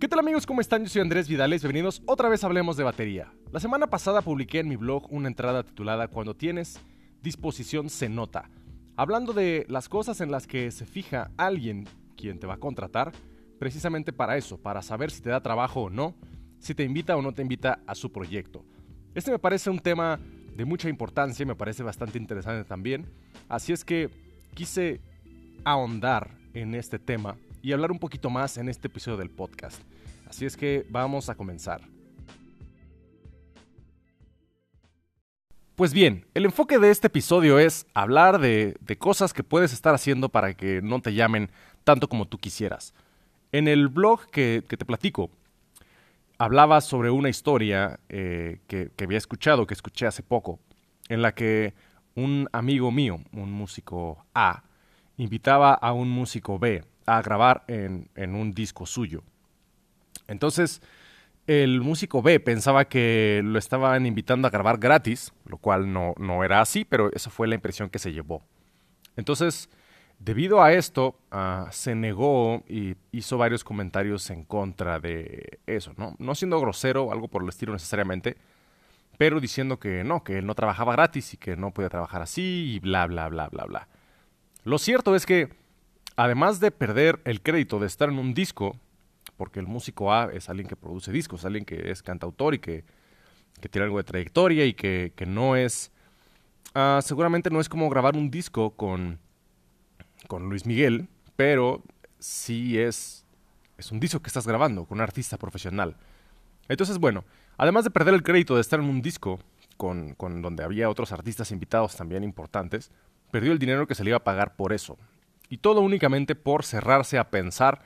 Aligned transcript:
¿Qué 0.00 0.08
tal 0.08 0.20
amigos? 0.20 0.46
¿Cómo 0.46 0.62
están? 0.62 0.82
Yo 0.82 0.88
soy 0.88 1.02
Andrés 1.02 1.28
Vidales, 1.28 1.60
bienvenidos 1.60 2.00
otra 2.06 2.30
vez 2.30 2.42
a 2.42 2.46
Hablemos 2.46 2.78
de 2.78 2.84
Batería. 2.84 3.34
La 3.52 3.60
semana 3.60 3.88
pasada 3.88 4.22
publiqué 4.22 4.60
en 4.60 4.66
mi 4.66 4.76
blog 4.76 5.06
una 5.12 5.28
entrada 5.28 5.62
titulada 5.62 6.08
Cuando 6.08 6.34
tienes 6.34 6.80
disposición 7.22 7.90
se 7.90 8.08
nota, 8.08 8.48
hablando 8.96 9.34
de 9.34 9.66
las 9.68 9.90
cosas 9.90 10.22
en 10.22 10.30
las 10.30 10.46
que 10.46 10.70
se 10.70 10.86
fija 10.86 11.30
alguien 11.36 11.86
quien 12.16 12.38
te 12.38 12.46
va 12.46 12.54
a 12.54 12.56
contratar, 12.56 13.12
precisamente 13.58 14.10
para 14.10 14.38
eso, 14.38 14.56
para 14.56 14.80
saber 14.80 15.10
si 15.10 15.20
te 15.20 15.28
da 15.28 15.42
trabajo 15.42 15.82
o 15.82 15.90
no, 15.90 16.14
si 16.60 16.74
te 16.74 16.82
invita 16.82 17.14
o 17.14 17.20
no 17.20 17.32
te 17.32 17.42
invita 17.42 17.80
a 17.86 17.94
su 17.94 18.10
proyecto. 18.10 18.64
Este 19.14 19.30
me 19.30 19.38
parece 19.38 19.68
un 19.68 19.80
tema 19.80 20.18
de 20.56 20.64
mucha 20.64 20.88
importancia 20.88 21.42
y 21.42 21.46
me 21.46 21.56
parece 21.56 21.82
bastante 21.82 22.16
interesante 22.16 22.66
también, 22.66 23.04
así 23.50 23.74
es 23.74 23.84
que 23.84 24.08
quise 24.54 25.02
ahondar 25.62 26.30
en 26.54 26.74
este 26.74 26.98
tema 26.98 27.36
y 27.62 27.72
hablar 27.72 27.90
un 27.90 27.98
poquito 27.98 28.30
más 28.30 28.56
en 28.56 28.68
este 28.68 28.88
episodio 28.88 29.16
del 29.16 29.30
podcast. 29.30 29.80
Así 30.28 30.46
es 30.46 30.56
que 30.56 30.86
vamos 30.90 31.28
a 31.28 31.34
comenzar. 31.34 31.82
Pues 35.74 35.94
bien, 35.94 36.26
el 36.34 36.44
enfoque 36.44 36.78
de 36.78 36.90
este 36.90 37.06
episodio 37.06 37.58
es 37.58 37.86
hablar 37.94 38.38
de, 38.38 38.76
cosas 38.98 39.32
que 39.32 39.42
puedes 39.42 39.72
estar 39.72 39.94
haciendo 39.94 40.28
para 40.28 40.54
que 40.54 40.82
no 40.82 41.00
te 41.00 41.14
llamen 41.14 41.50
tanto 41.84 42.08
como 42.08 42.28
tú 42.28 42.38
quisieras. 42.38 42.92
En 43.50 43.66
el 43.66 43.88
blog 43.88 44.26
que, 44.26 44.62
te 44.68 44.84
platico, 44.84 45.30
hablaba 46.38 46.80
sobre 46.82 47.10
una 47.10 47.30
historia 47.30 47.98
eh, 48.08 48.60
que, 48.66 48.90
que 48.94 49.04
había 49.04 49.18
escuchado, 49.18 49.66
que 49.66 49.74
escuché 49.74 50.06
hace 50.06 50.22
poco, 50.22 50.60
en 51.08 51.22
la 51.22 51.34
que 51.34 51.72
un 52.14 52.48
amigo 52.52 52.90
mío, 52.90 53.18
un 53.32 53.50
músico 53.50 54.24
A, 54.34 54.62
invitaba 55.16 55.72
a 55.72 55.92
un 55.92 56.10
músico 56.10 56.58
B 56.58 56.84
a 57.06 57.22
grabar 57.22 57.64
en, 57.68 58.08
un 58.16 58.52
disco 58.52 58.86
suyo. 58.86 59.22
Entonces, 60.28 60.82
el 61.46 61.80
músico 61.80 62.22
B 62.22 62.40
pensaba 62.40 62.84
que 62.84 63.40
lo 63.44 63.58
estaban 63.58 64.06
invitando 64.06 64.46
a 64.46 64.50
grabar 64.50 64.78
gratis, 64.78 65.32
lo 65.46 65.58
cual 65.58 65.92
no, 65.92 66.14
no 66.18 66.44
era 66.44 66.60
así, 66.60 66.84
pero 66.84 67.10
esa 67.12 67.30
fue 67.30 67.48
la 67.48 67.56
impresión 67.56 67.90
que 67.90 67.98
se 67.98 68.12
llevó. 68.12 68.42
Entonces, 69.16 69.68
debido 70.20 70.62
a 70.62 70.72
esto, 70.72 71.18
ah, 71.30 71.68
se 71.72 71.94
negó 71.94 72.62
y 72.68 72.94
hizo 73.10 73.38
varios 73.38 73.64
comentarios 73.64 74.30
en 74.30 74.44
contra 74.44 75.00
de 75.00 75.58
eso, 75.66 75.92
¿no? 75.96 76.14
No 76.18 76.34
siendo 76.34 76.60
grosero 76.60 77.10
algo 77.10 77.26
por 77.26 77.42
el 77.42 77.48
estilo 77.48 77.72
necesariamente, 77.72 78.36
pero 79.18 79.40
diciendo 79.40 79.78
que 79.78 80.04
no, 80.04 80.22
que 80.22 80.38
él 80.38 80.46
no 80.46 80.54
trabajaba 80.54 80.92
gratis 80.92 81.34
y 81.34 81.36
que 81.36 81.56
no 81.56 81.72
podía 81.72 81.88
trabajar 81.88 82.22
así 82.22 82.74
y 82.74 82.78
bla, 82.78 83.06
bla, 83.06 83.28
bla, 83.28 83.48
bla, 83.48 83.64
bla. 83.64 83.88
Lo 84.64 84.78
cierto 84.78 85.16
es 85.16 85.26
que 85.26 85.48
además 86.22 86.60
de 86.60 86.70
perder 86.70 87.18
el 87.24 87.40
crédito 87.40 87.78
de 87.78 87.86
estar 87.86 88.10
en 88.10 88.18
un 88.18 88.34
disco, 88.34 88.76
porque 89.38 89.58
el 89.58 89.66
músico 89.66 90.12
A 90.12 90.30
es 90.30 90.50
alguien 90.50 90.68
que 90.68 90.76
produce 90.76 91.10
discos, 91.10 91.46
alguien 91.46 91.64
que 91.64 91.90
es 91.90 92.02
cantautor 92.02 92.54
y 92.54 92.58
que, 92.58 92.84
tiene 93.70 93.86
algo 93.86 93.96
de 93.96 94.04
trayectoria 94.04 94.66
y 94.66 94.74
que, 94.74 95.12
no 95.26 95.56
es... 95.56 95.90
Ah, 96.74 97.00
seguramente 97.02 97.48
no 97.48 97.58
es 97.58 97.70
como 97.70 97.88
grabar 97.88 98.16
un 98.16 98.30
disco 98.30 98.72
con, 98.72 99.18
con 100.28 100.50
Luis 100.50 100.66
Miguel, 100.66 101.08
pero 101.36 101.82
sí 102.18 102.78
es, 102.78 103.24
es 103.78 103.90
un 103.90 103.98
disco 103.98 104.20
que 104.20 104.28
estás 104.28 104.46
grabando 104.46 104.84
con 104.84 104.98
un 104.98 105.02
artista 105.02 105.38
profesional. 105.38 105.96
Entonces, 106.68 106.98
bueno, 106.98 107.24
además 107.56 107.84
de 107.84 107.90
perder 107.90 108.12
el 108.12 108.22
crédito 108.22 108.56
de 108.56 108.60
estar 108.60 108.78
en 108.78 108.90
un 108.90 109.00
disco 109.00 109.40
con, 109.78 110.14
con 110.16 110.42
donde 110.42 110.64
había 110.64 110.90
otros 110.90 111.12
artistas 111.12 111.50
invitados 111.50 111.96
también 111.96 112.24
importantes, 112.24 112.90
perdió 113.30 113.52
el 113.52 113.58
dinero 113.58 113.86
que 113.86 113.94
se 113.94 114.04
le 114.04 114.10
iba 114.10 114.18
a 114.18 114.24
pagar 114.24 114.54
por 114.54 114.74
eso. 114.74 114.98
Y 115.50 115.58
todo 115.58 115.82
únicamente 115.82 116.34
por 116.34 116.64
cerrarse 116.64 117.18
a 117.18 117.30
pensar 117.30 117.82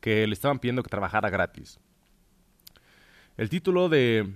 que 0.00 0.26
le 0.26 0.34
estaban 0.34 0.60
pidiendo 0.60 0.84
que 0.84 0.90
trabajara 0.90 1.30
gratis. 1.30 1.80
El 3.36 3.48
título 3.48 3.88
de, 3.88 4.34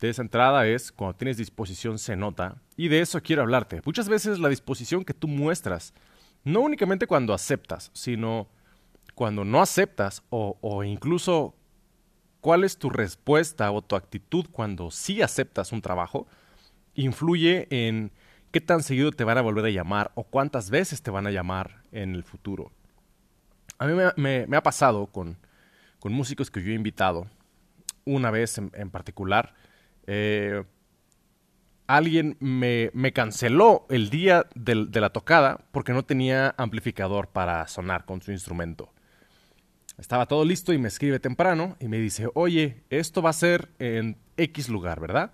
esa 0.00 0.22
entrada 0.22 0.66
es 0.66 0.90
Cuando 0.90 1.16
tienes 1.16 1.36
disposición 1.36 1.98
se 1.98 2.16
nota. 2.16 2.62
Y 2.76 2.88
de 2.88 3.00
eso 3.00 3.20
quiero 3.22 3.42
hablarte. 3.42 3.82
Muchas 3.84 4.08
veces 4.08 4.38
la 4.38 4.48
disposición 4.48 5.04
que 5.04 5.14
tú 5.14 5.28
muestras, 5.28 5.92
no 6.44 6.60
únicamente 6.60 7.06
cuando 7.06 7.34
aceptas, 7.34 7.90
sino 7.92 8.48
cuando 9.14 9.44
no 9.44 9.60
aceptas 9.60 10.22
o, 10.30 10.56
o 10.60 10.84
incluso 10.84 11.54
cuál 12.40 12.64
es 12.64 12.78
tu 12.78 12.88
respuesta 12.88 13.70
o 13.70 13.82
tu 13.82 13.96
actitud 13.96 14.46
cuando 14.50 14.90
sí 14.90 15.20
aceptas 15.20 15.72
un 15.72 15.82
trabajo, 15.82 16.26
influye 16.94 17.66
en 17.70 18.12
qué 18.50 18.60
tan 18.60 18.82
seguido 18.82 19.12
te 19.12 19.24
van 19.24 19.38
a 19.38 19.42
volver 19.42 19.64
a 19.64 19.70
llamar 19.70 20.12
o 20.14 20.24
cuántas 20.24 20.70
veces 20.70 21.02
te 21.02 21.10
van 21.10 21.26
a 21.26 21.30
llamar 21.30 21.82
en 21.92 22.14
el 22.14 22.24
futuro. 22.24 22.72
A 23.78 23.86
mí 23.86 23.94
me, 24.16 24.56
ha 24.56 24.62
pasado 24.62 25.06
con, 25.06 25.38
músicos 26.04 26.50
que 26.50 26.62
yo 26.62 26.70
he 26.70 26.74
invitado, 26.74 27.26
una 28.04 28.30
vez 28.30 28.58
en, 28.58 28.90
particular, 28.90 29.54
eh, 30.06 30.64
alguien 31.86 32.36
me, 32.40 33.12
canceló 33.12 33.86
el 33.90 34.10
día 34.10 34.46
de 34.54 35.00
la 35.00 35.10
tocada 35.10 35.66
porque 35.70 35.92
no 35.92 36.04
tenía 36.04 36.54
amplificador 36.56 37.28
para 37.28 37.66
sonar 37.68 38.04
con 38.04 38.20
su 38.22 38.32
instrumento. 38.32 38.92
Estaba 39.98 40.26
todo 40.26 40.44
listo 40.44 40.72
y 40.72 40.78
me 40.78 40.88
escribe 40.88 41.18
temprano 41.18 41.76
y 41.80 41.88
me 41.88 41.98
dice, 41.98 42.28
oye, 42.34 42.84
esto 42.88 43.20
va 43.20 43.30
a 43.30 43.34
ser 43.34 43.68
en 43.78 44.16
X 44.36 44.68
lugar, 44.68 45.00
¿verdad? 45.00 45.32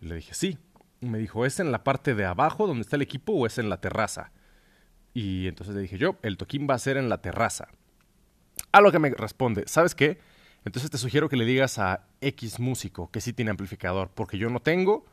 le 0.00 0.16
dije, 0.16 0.34
sí 0.34 0.58
me 1.02 1.18
dijo, 1.18 1.44
¿es 1.44 1.60
en 1.60 1.72
la 1.72 1.84
parte 1.84 2.14
de 2.14 2.24
abajo 2.24 2.66
donde 2.66 2.82
está 2.82 2.96
el 2.96 3.02
equipo 3.02 3.32
o 3.32 3.46
es 3.46 3.58
en 3.58 3.68
la 3.68 3.80
terraza? 3.80 4.32
Y 5.14 5.48
entonces 5.48 5.74
le 5.74 5.82
dije 5.82 5.98
yo, 5.98 6.16
el 6.22 6.36
toquín 6.36 6.66
va 6.68 6.74
a 6.74 6.78
ser 6.78 6.96
en 6.96 7.08
la 7.08 7.20
terraza. 7.20 7.68
A 8.70 8.80
lo 8.80 8.92
que 8.92 8.98
me 8.98 9.10
responde, 9.10 9.64
¿sabes 9.66 9.94
qué? 9.94 10.18
Entonces 10.64 10.90
te 10.90 10.98
sugiero 10.98 11.28
que 11.28 11.36
le 11.36 11.44
digas 11.44 11.78
a 11.78 12.06
X 12.20 12.60
músico 12.60 13.10
que 13.10 13.20
sí 13.20 13.32
tiene 13.32 13.50
amplificador, 13.50 14.10
porque 14.14 14.38
yo 14.38 14.48
no 14.48 14.60
tengo 14.60 15.04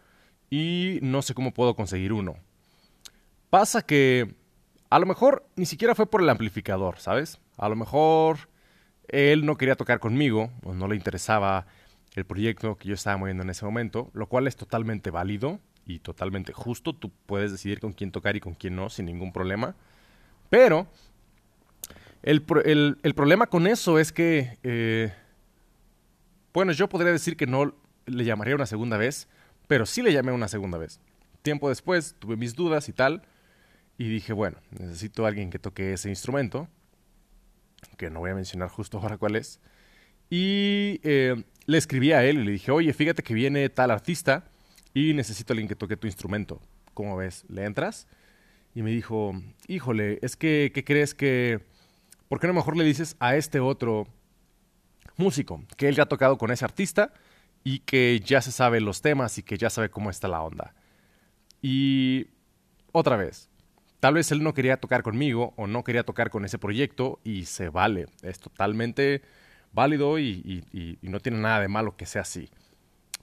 y 0.49 0.99
no 1.01 1.21
sé 1.21 1.33
cómo 1.33 1.53
puedo 1.53 1.75
conseguir 1.75 2.13
uno. 2.13 2.37
Pasa 3.49 3.81
que 3.81 4.35
a 4.89 4.99
lo 4.99 5.05
mejor 5.05 5.47
ni 5.55 5.65
siquiera 5.65 5.95
fue 5.95 6.09
por 6.09 6.21
el 6.21 6.29
amplificador, 6.29 6.99
¿sabes? 6.99 7.39
A 7.57 7.67
lo 7.67 7.75
mejor 7.75 8.49
él 9.07 9.45
no 9.45 9.57
quería 9.57 9.75
tocar 9.75 9.99
conmigo, 9.99 10.51
o 10.63 10.73
no 10.73 10.87
le 10.87 10.95
interesaba 10.95 11.65
el 12.15 12.25
proyecto 12.25 12.77
que 12.77 12.89
yo 12.89 12.93
estaba 12.93 13.17
moviendo 13.17 13.43
en 13.43 13.49
ese 13.49 13.65
momento, 13.65 14.11
lo 14.13 14.27
cual 14.27 14.47
es 14.47 14.55
totalmente 14.55 15.09
válido 15.09 15.59
y 15.89 15.99
totalmente 15.99 16.53
justo. 16.53 16.93
Tú 16.93 17.11
puedes 17.25 17.51
decidir 17.51 17.79
con 17.79 17.93
quién 17.93 18.11
tocar 18.11 18.35
y 18.35 18.39
con 18.39 18.53
quién 18.53 18.75
no, 18.75 18.89
sin 18.89 19.05
ningún 19.07 19.33
problema. 19.33 19.75
Pero 20.49 20.87
el, 22.21 22.43
problema 22.43 23.47
con 23.47 23.65
eso 23.65 23.97
es 23.97 24.11
que, 24.11 24.57
eh, 24.63 25.11
bueno, 26.53 26.71
yo 26.73 26.87
podría 26.87 27.11
decir 27.11 27.35
que 27.35 27.47
no 27.47 27.73
le 28.05 28.23
llamaría 28.23 28.55
una 28.55 28.65
segunda 28.65 28.97
vez, 28.97 29.27
pero 29.67 29.85
sí 29.85 30.01
le 30.01 30.13
llamé 30.13 30.31
una 30.31 30.47
segunda 30.47 30.77
vez. 30.77 30.99
Tiempo 31.41 31.69
después 31.69 32.15
tuve 32.19 32.35
mis 32.37 32.55
dudas 32.55 32.87
y 32.87 32.93
tal, 32.93 33.23
y 33.97 34.09
dije, 34.09 34.33
bueno, 34.33 34.57
necesito 34.71 35.25
a 35.25 35.29
alguien 35.29 35.49
que 35.49 35.59
toque 35.59 35.93
ese 35.93 36.09
instrumento, 36.09 36.67
que 37.97 38.09
no 38.09 38.19
voy 38.19 38.31
a 38.31 38.35
mencionar 38.35 38.69
justo 38.69 38.99
ahora 38.99 39.17
cuál 39.17 39.35
es. 39.35 39.59
Y 40.29 40.99
eh, 41.03 41.43
le 41.65 41.77
escribí 41.77 42.11
a 42.11 42.23
él 42.23 42.39
y 42.39 42.43
le 42.45 42.51
dije, 42.51 42.71
oye, 42.71 42.93
fíjate 42.93 43.23
que 43.23 43.33
viene 43.33 43.67
tal 43.69 43.91
artista 43.91 44.48
y 44.93 45.13
necesito 45.13 45.51
a 45.51 45.53
alguien 45.53 45.67
que 45.67 45.75
toque 45.75 45.97
tu 45.97 46.07
instrumento. 46.07 46.61
¿Cómo 46.93 47.15
ves? 47.17 47.45
¿Le 47.47 47.65
entras? 47.65 48.07
Y 48.73 48.81
me 48.81 48.91
dijo, 48.91 49.33
híjole, 49.67 50.19
es 50.21 50.35
que, 50.35 50.71
¿qué 50.73 50.83
crees 50.83 51.13
que... 51.13 51.61
¿Por 52.27 52.39
qué 52.39 52.47
no 52.47 52.53
mejor 52.53 52.77
le 52.77 52.83
dices 52.83 53.15
a 53.19 53.35
este 53.35 53.59
otro 53.59 54.07
músico 55.17 55.63
que 55.77 55.87
él 55.87 55.95
ya 55.95 56.03
ha 56.03 56.09
tocado 56.09 56.37
con 56.37 56.51
ese 56.51 56.63
artista 56.63 57.11
y 57.63 57.79
que 57.79 58.19
ya 58.23 58.41
se 58.41 58.51
sabe 58.51 58.79
los 58.81 59.01
temas 59.01 59.37
y 59.39 59.43
que 59.43 59.57
ya 59.57 59.69
sabe 59.69 59.89
cómo 59.89 60.11
está 60.11 60.27
la 60.27 60.41
onda? 60.41 60.75
Y 61.61 62.27
otra 62.91 63.17
vez, 63.17 63.49
tal 63.99 64.13
vez 64.13 64.31
él 64.31 64.43
no 64.43 64.53
quería 64.53 64.77
tocar 64.77 65.01
conmigo 65.01 65.53
o 65.57 65.65
no 65.65 65.83
quería 65.83 66.03
tocar 66.03 66.29
con 66.29 66.45
ese 66.45 66.59
proyecto 66.59 67.19
y 67.23 67.45
se 67.45 67.69
vale, 67.69 68.05
es 68.21 68.39
totalmente 68.39 69.23
válido 69.71 70.19
y, 70.19 70.63
y 70.71 71.09
no 71.09 71.19
tiene 71.19 71.39
nada 71.39 71.61
de 71.61 71.67
malo 71.67 71.97
que 71.97 72.05
sea 72.05 72.21
así. 72.21 72.49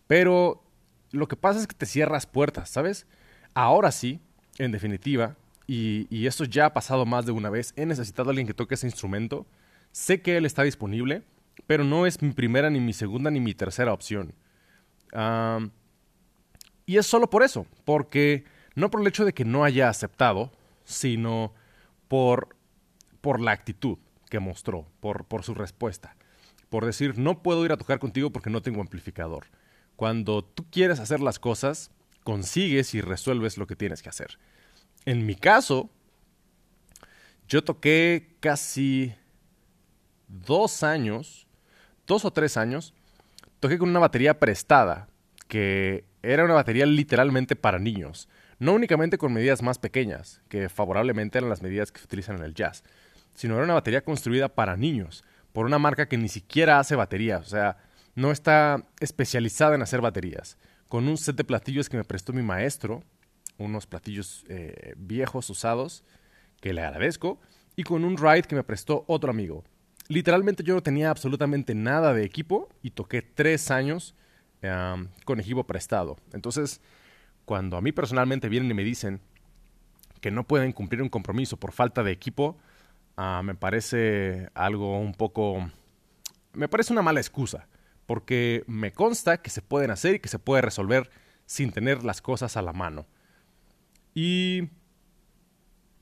Pero 0.08 0.65
lo 1.12 1.28
que 1.28 1.36
pasa 1.36 1.60
es 1.60 1.66
que 1.66 1.74
te 1.74 1.86
cierras 1.86 2.26
puertas, 2.26 2.70
¿sabes? 2.70 3.06
Ahora 3.54 3.92
sí, 3.92 4.20
en 4.58 4.72
definitiva, 4.72 5.36
y, 5.66 6.26
esto 6.26 6.44
ya 6.44 6.66
ha 6.66 6.72
pasado 6.72 7.06
más 7.06 7.26
de 7.26 7.32
una 7.32 7.50
vez, 7.50 7.72
he 7.76 7.86
necesitado 7.86 8.28
a 8.28 8.30
alguien 8.30 8.46
que 8.46 8.54
toque 8.54 8.74
ese 8.74 8.86
instrumento. 8.86 9.46
Sé 9.92 10.20
que 10.22 10.36
él 10.36 10.46
está 10.46 10.62
disponible, 10.62 11.22
pero 11.66 11.84
no 11.84 12.06
es 12.06 12.22
mi 12.22 12.32
primera, 12.32 12.70
ni 12.70 12.80
mi 12.80 12.92
segunda, 12.92 13.30
ni 13.30 13.40
mi 13.40 13.54
tercera 13.54 13.92
opción. 13.92 14.34
y 16.86 16.96
es 16.98 17.06
solo 17.06 17.28
por 17.30 17.42
eso, 17.42 17.66
porque 17.84 18.44
no 18.74 18.90
por 18.90 19.00
el 19.00 19.06
hecho 19.08 19.24
de 19.24 19.32
que 19.32 19.44
no 19.44 19.64
haya 19.64 19.88
aceptado, 19.88 20.52
sino 20.84 21.52
por, 22.08 22.56
por 23.20 23.40
la 23.40 23.52
actitud 23.52 23.98
que 24.30 24.38
mostró, 24.38 24.86
por, 25.00 25.24
por 25.24 25.42
su 25.42 25.54
respuesta. 25.54 26.16
Por 26.68 26.84
decir, 26.84 27.18
no 27.18 27.42
puedo 27.42 27.64
ir 27.64 27.72
a 27.72 27.76
tocar 27.76 27.98
contigo 27.98 28.30
porque 28.30 28.50
no 28.50 28.62
tengo 28.62 28.80
amplificador. 28.80 29.46
Cuando 29.96 30.44
tú 30.44 30.64
quieres 30.70 31.00
hacer 31.00 31.20
las 31.20 31.38
cosas, 31.38 31.90
consigues 32.22 32.94
y 32.94 33.00
resuelves 33.00 33.58
lo 33.58 33.66
que 33.66 33.76
tienes 33.76 34.02
que 34.02 34.08
hacer. 34.08 34.38
En 35.04 35.26
mi 35.26 35.34
caso, 35.34 35.90
yo 37.48 37.64
toqué 37.64 38.36
casi 38.40 39.14
dos 40.28 40.82
años 40.82 41.46
dos 42.06 42.24
o 42.24 42.30
tres 42.30 42.56
años, 42.56 42.94
toqué 43.60 43.78
con 43.78 43.90
una 43.90 43.98
batería 43.98 44.38
prestada, 44.38 45.08
que 45.48 46.04
era 46.22 46.44
una 46.44 46.54
batería 46.54 46.86
literalmente 46.86 47.56
para 47.56 47.78
niños, 47.78 48.28
no 48.58 48.72
únicamente 48.72 49.18
con 49.18 49.32
medidas 49.32 49.62
más 49.62 49.78
pequeñas, 49.78 50.40
que 50.48 50.68
favorablemente 50.68 51.38
eran 51.38 51.50
las 51.50 51.62
medidas 51.62 51.92
que 51.92 51.98
se 51.98 52.06
utilizan 52.06 52.36
en 52.36 52.44
el 52.44 52.54
jazz, 52.54 52.84
sino 53.34 53.54
era 53.54 53.64
una 53.64 53.74
batería 53.74 54.02
construida 54.02 54.48
para 54.48 54.76
niños, 54.76 55.24
por 55.52 55.66
una 55.66 55.78
marca 55.78 56.08
que 56.08 56.16
ni 56.16 56.28
siquiera 56.28 56.78
hace 56.78 56.96
baterías, 56.96 57.46
o 57.46 57.50
sea, 57.50 57.76
no 58.16 58.32
está 58.32 58.88
especializada 58.98 59.76
en 59.76 59.82
hacer 59.82 60.00
baterías, 60.00 60.58
con 60.88 61.06
un 61.06 61.16
set 61.16 61.36
de 61.36 61.44
platillos 61.44 61.88
que 61.88 61.96
me 61.96 62.04
prestó 62.04 62.32
mi 62.32 62.42
maestro, 62.42 63.04
unos 63.58 63.86
platillos 63.86 64.44
eh, 64.48 64.94
viejos, 64.96 65.48
usados, 65.50 66.02
que 66.60 66.72
le 66.72 66.82
agradezco, 66.82 67.38
y 67.76 67.84
con 67.84 68.04
un 68.04 68.16
ride 68.16 68.42
que 68.42 68.56
me 68.56 68.64
prestó 68.64 69.04
otro 69.06 69.30
amigo. 69.30 69.62
Literalmente 70.08 70.62
yo 70.62 70.74
no 70.74 70.82
tenía 70.82 71.10
absolutamente 71.10 71.74
nada 71.74 72.14
de 72.14 72.24
equipo 72.24 72.68
y 72.82 72.90
toqué 72.90 73.22
tres 73.22 73.70
años 73.70 74.14
con 75.24 75.38
equipo 75.38 75.64
prestado. 75.64 76.16
Entonces, 76.32 76.80
cuando 77.44 77.76
a 77.76 77.80
mí 77.80 77.92
personalmente 77.92 78.48
vienen 78.48 78.70
y 78.70 78.74
me 78.74 78.82
dicen 78.82 79.20
que 80.20 80.32
no 80.32 80.44
pueden 80.44 80.72
cumplir 80.72 81.02
un 81.02 81.08
compromiso 81.08 81.56
por 81.56 81.70
falta 81.70 82.02
de 82.02 82.10
equipo, 82.10 82.56
ah, 83.16 83.42
me 83.44 83.54
parece 83.54 84.48
algo 84.54 84.98
un 84.98 85.14
poco... 85.14 85.70
Me 86.52 86.66
parece 86.68 86.92
una 86.92 87.02
mala 87.02 87.20
excusa, 87.20 87.68
porque 88.06 88.64
me 88.66 88.92
consta 88.92 89.42
que 89.42 89.50
se 89.50 89.62
pueden 89.62 89.90
hacer 89.90 90.14
y 90.14 90.20
que 90.20 90.28
se 90.28 90.38
puede 90.38 90.62
resolver 90.62 91.10
sin 91.44 91.72
tener 91.72 92.04
las 92.04 92.22
cosas 92.22 92.56
a 92.56 92.62
la 92.62 92.72
mano. 92.72 93.06
Y 94.14 94.68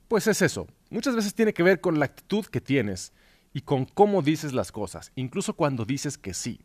pues 0.07 0.27
es 0.27 0.41
eso. 0.41 0.67
Muchas 0.89 1.15
veces 1.15 1.33
tiene 1.33 1.53
que 1.53 1.63
ver 1.63 1.81
con 1.81 1.99
la 1.99 2.05
actitud 2.05 2.45
que 2.45 2.61
tienes 2.61 3.11
y 3.53 3.61
con 3.61 3.85
cómo 3.85 4.21
dices 4.21 4.53
las 4.53 4.71
cosas, 4.71 5.11
incluso 5.15 5.55
cuando 5.55 5.85
dices 5.85 6.17
que 6.17 6.33
sí. 6.33 6.61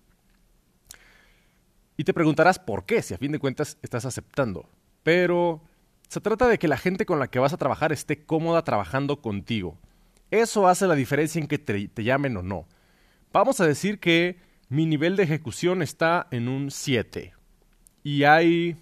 Y 1.97 2.05
te 2.05 2.15
preguntarás 2.15 2.59
por 2.59 2.85
qué, 2.85 3.03
si 3.03 3.15
a 3.15 3.19
fin 3.19 3.33
de 3.33 3.39
cuentas 3.39 3.79
estás 3.83 4.05
aceptando. 4.05 4.69
Pero 5.03 5.63
se 6.09 6.21
trata 6.21 6.49
de 6.49 6.59
que 6.59 6.69
la 6.69 6.77
gente 6.77 7.07
con 7.07 7.19
la 7.19 7.29
que 7.29 7.39
vas 7.39 7.53
a 7.53 7.59
trabajar 7.59 7.93
esté 7.93 8.25
cómoda 8.25 8.65
trabajando 8.65 9.21
contigo. 9.21 9.79
Eso 10.31 10.67
hace 10.67 10.87
la 10.87 10.95
diferencia 10.95 11.41
en 11.41 11.47
que 11.47 11.59
te, 11.59 11.89
te 11.89 12.05
llamen 12.05 12.37
o 12.37 12.43
no. 12.43 12.67
Vamos 13.33 13.61
a 13.61 13.67
decir 13.67 14.01
que 14.01 14.39
mi 14.71 14.87
nivel 14.87 15.17
de 15.17 15.25
ejecución 15.25 15.83
está 15.83 16.29
en 16.31 16.49
un 16.49 16.71
7 16.71 17.35
y 18.05 18.23
hay 18.23 18.77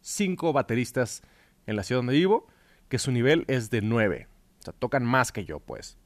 5 0.00 0.52
bateristas 0.52 1.22
en 1.66 1.74
la 1.74 1.82
ciudad 1.82 1.98
donde 1.98 2.14
vivo 2.14 2.46
que 2.88 3.00
su 3.00 3.10
nivel 3.10 3.44
es 3.48 3.68
de 3.68 3.82
9. 3.82 4.28
O 4.60 4.62
sea, 4.62 4.72
tocan 4.72 5.04
más 5.04 5.32
que 5.32 5.44
yo, 5.44 5.58
pues. 5.58 5.98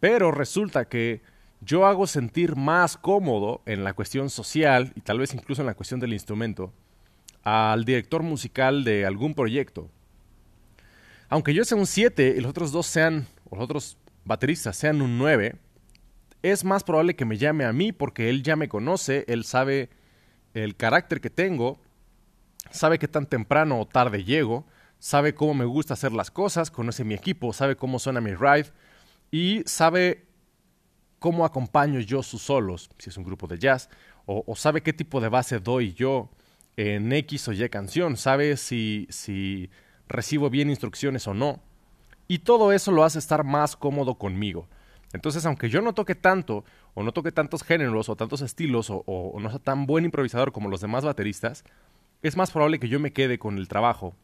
Pero 0.00 0.32
resulta 0.32 0.84
que 0.86 1.22
yo 1.62 1.86
hago 1.86 2.06
sentir 2.06 2.54
más 2.54 2.98
cómodo 2.98 3.62
en 3.64 3.84
la 3.84 3.94
cuestión 3.94 4.28
social 4.28 4.92
y 4.96 5.00
tal 5.00 5.18
vez 5.18 5.32
incluso 5.32 5.62
en 5.62 5.66
la 5.66 5.74
cuestión 5.74 5.98
del 5.98 6.12
instrumento 6.12 6.74
al 7.44 7.86
director 7.86 8.22
musical 8.22 8.84
de 8.84 9.06
algún 9.06 9.32
proyecto. 9.34 9.88
Aunque 11.30 11.54
yo 11.54 11.64
sea 11.64 11.78
un 11.78 11.86
7 11.86 12.34
y 12.36 12.40
los 12.42 12.50
otros 12.50 12.70
dos 12.70 12.86
sean, 12.86 13.26
o 13.48 13.56
los 13.56 13.64
otros 13.64 13.96
bateristas 14.26 14.76
sean 14.76 15.00
un 15.00 15.16
9, 15.16 15.56
es 16.42 16.64
más 16.64 16.84
probable 16.84 17.14
que 17.14 17.24
me 17.24 17.38
llame 17.38 17.64
a 17.64 17.72
mí 17.72 17.92
porque 17.92 18.28
él 18.28 18.42
ya 18.42 18.56
me 18.56 18.68
conoce, 18.68 19.24
él 19.28 19.44
sabe 19.44 19.90
el 20.54 20.76
carácter 20.76 21.20
que 21.20 21.30
tengo, 21.30 21.80
sabe 22.70 22.98
qué 22.98 23.08
tan 23.08 23.26
temprano 23.26 23.80
o 23.80 23.86
tarde 23.86 24.24
llego, 24.24 24.66
sabe 24.98 25.34
cómo 25.34 25.54
me 25.54 25.64
gusta 25.64 25.94
hacer 25.94 26.12
las 26.12 26.30
cosas, 26.30 26.70
conoce 26.70 27.04
mi 27.04 27.14
equipo, 27.14 27.52
sabe 27.52 27.76
cómo 27.76 27.98
suena 27.98 28.20
mi 28.20 28.34
ride 28.34 28.70
y 29.30 29.62
sabe 29.66 30.26
cómo 31.18 31.44
acompaño 31.44 32.00
yo 32.00 32.22
sus 32.22 32.42
solos, 32.42 32.90
si 32.98 33.10
es 33.10 33.16
un 33.16 33.24
grupo 33.24 33.46
de 33.46 33.58
jazz, 33.58 33.88
o, 34.26 34.54
sabe 34.54 34.82
qué 34.82 34.92
tipo 34.92 35.20
de 35.20 35.28
base 35.28 35.58
doy 35.58 35.94
yo 35.94 36.30
en 36.76 37.12
X 37.12 37.48
o 37.48 37.52
Y 37.52 37.68
canción, 37.68 38.16
sabe 38.16 38.56
si, 38.56 39.06
si 39.10 39.70
recibo 40.08 40.50
bien 40.50 40.70
instrucciones 40.70 41.26
o 41.26 41.34
no. 41.34 41.60
Y 42.28 42.38
todo 42.38 42.72
eso 42.72 42.92
lo 42.92 43.04
hace 43.04 43.18
estar 43.18 43.44
más 43.44 43.76
cómodo 43.76 44.14
conmigo. 44.14 44.68
Entonces, 45.12 45.44
aunque 45.46 45.68
yo 45.68 45.82
no 45.82 45.92
toque 45.92 46.14
tanto, 46.14 46.64
o 46.94 47.02
no 47.02 47.12
toque 47.12 47.32
tantos 47.32 47.62
géneros, 47.62 48.08
o 48.08 48.16
tantos 48.16 48.40
estilos, 48.40 48.88
o, 48.90 49.36
no 49.40 49.50
sea 49.50 49.58
tan 49.58 49.86
buen 49.86 50.04
improvisador 50.04 50.52
como 50.52 50.68
los 50.68 50.80
demás 50.80 51.04
bateristas, 51.04 51.64
es 52.22 52.36
más 52.36 52.50
probable 52.50 52.78
que 52.78 52.88
yo 52.88 53.00
me 53.00 53.12
quede 53.12 53.38
con 53.38 53.58
el 53.58 53.68
trabajo 53.68 54.14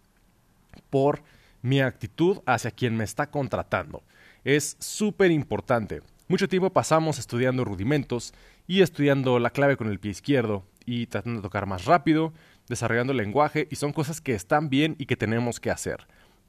por 0.91 1.23
mi 1.63 1.81
actitud 1.81 2.39
hacia 2.47 2.71
quien 2.71 2.97
me 2.97 3.05
está 3.05 3.31
contratando. 3.31 4.03
Es 4.45 4.77
súper 4.79 5.31
importante. 5.31 6.03
Mucho 6.29 6.49
tiempo 6.49 6.71
pasamos 6.71 7.19
estudiando 7.19 7.65
rudimentos 7.65 8.33
y 8.67 8.83
estudiando 8.83 9.39
la 9.39 9.51
clave 9.51 9.77
con 9.77 9.89
el 9.89 9.99
pie 9.99 10.13
izquierdo 10.13 10.65
y 10.85 11.07
tratando 11.07 11.41
de 11.41 11.43
tocar 11.43 11.67
más 11.67 11.85
rápido, 11.87 12.33
desarrollando 12.69 13.13
el 13.13 13.19
lenguaje 13.19 13.67
y 13.71 13.77
son 13.77 13.93
cosas 13.93 14.21
que 14.21 14.35
están 14.35 14.69
bien 14.69 14.95
y 14.99 15.07
que 15.07 15.17
tenemos 15.17 15.59
que 15.59 15.71
hacer. 15.71 16.07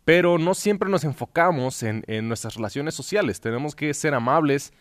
Pero 0.10 0.40
no 0.40 0.56
siempre 0.56 0.90
nos 0.90 1.04
enfocamos 1.04 1.84
en, 1.84 2.04
nuestras 2.28 2.56
relaciones 2.56 2.96
sociales. 2.96 3.42
Tenemos 3.42 3.76
que 3.76 3.94
ser 3.94 4.16
amables 4.16 4.74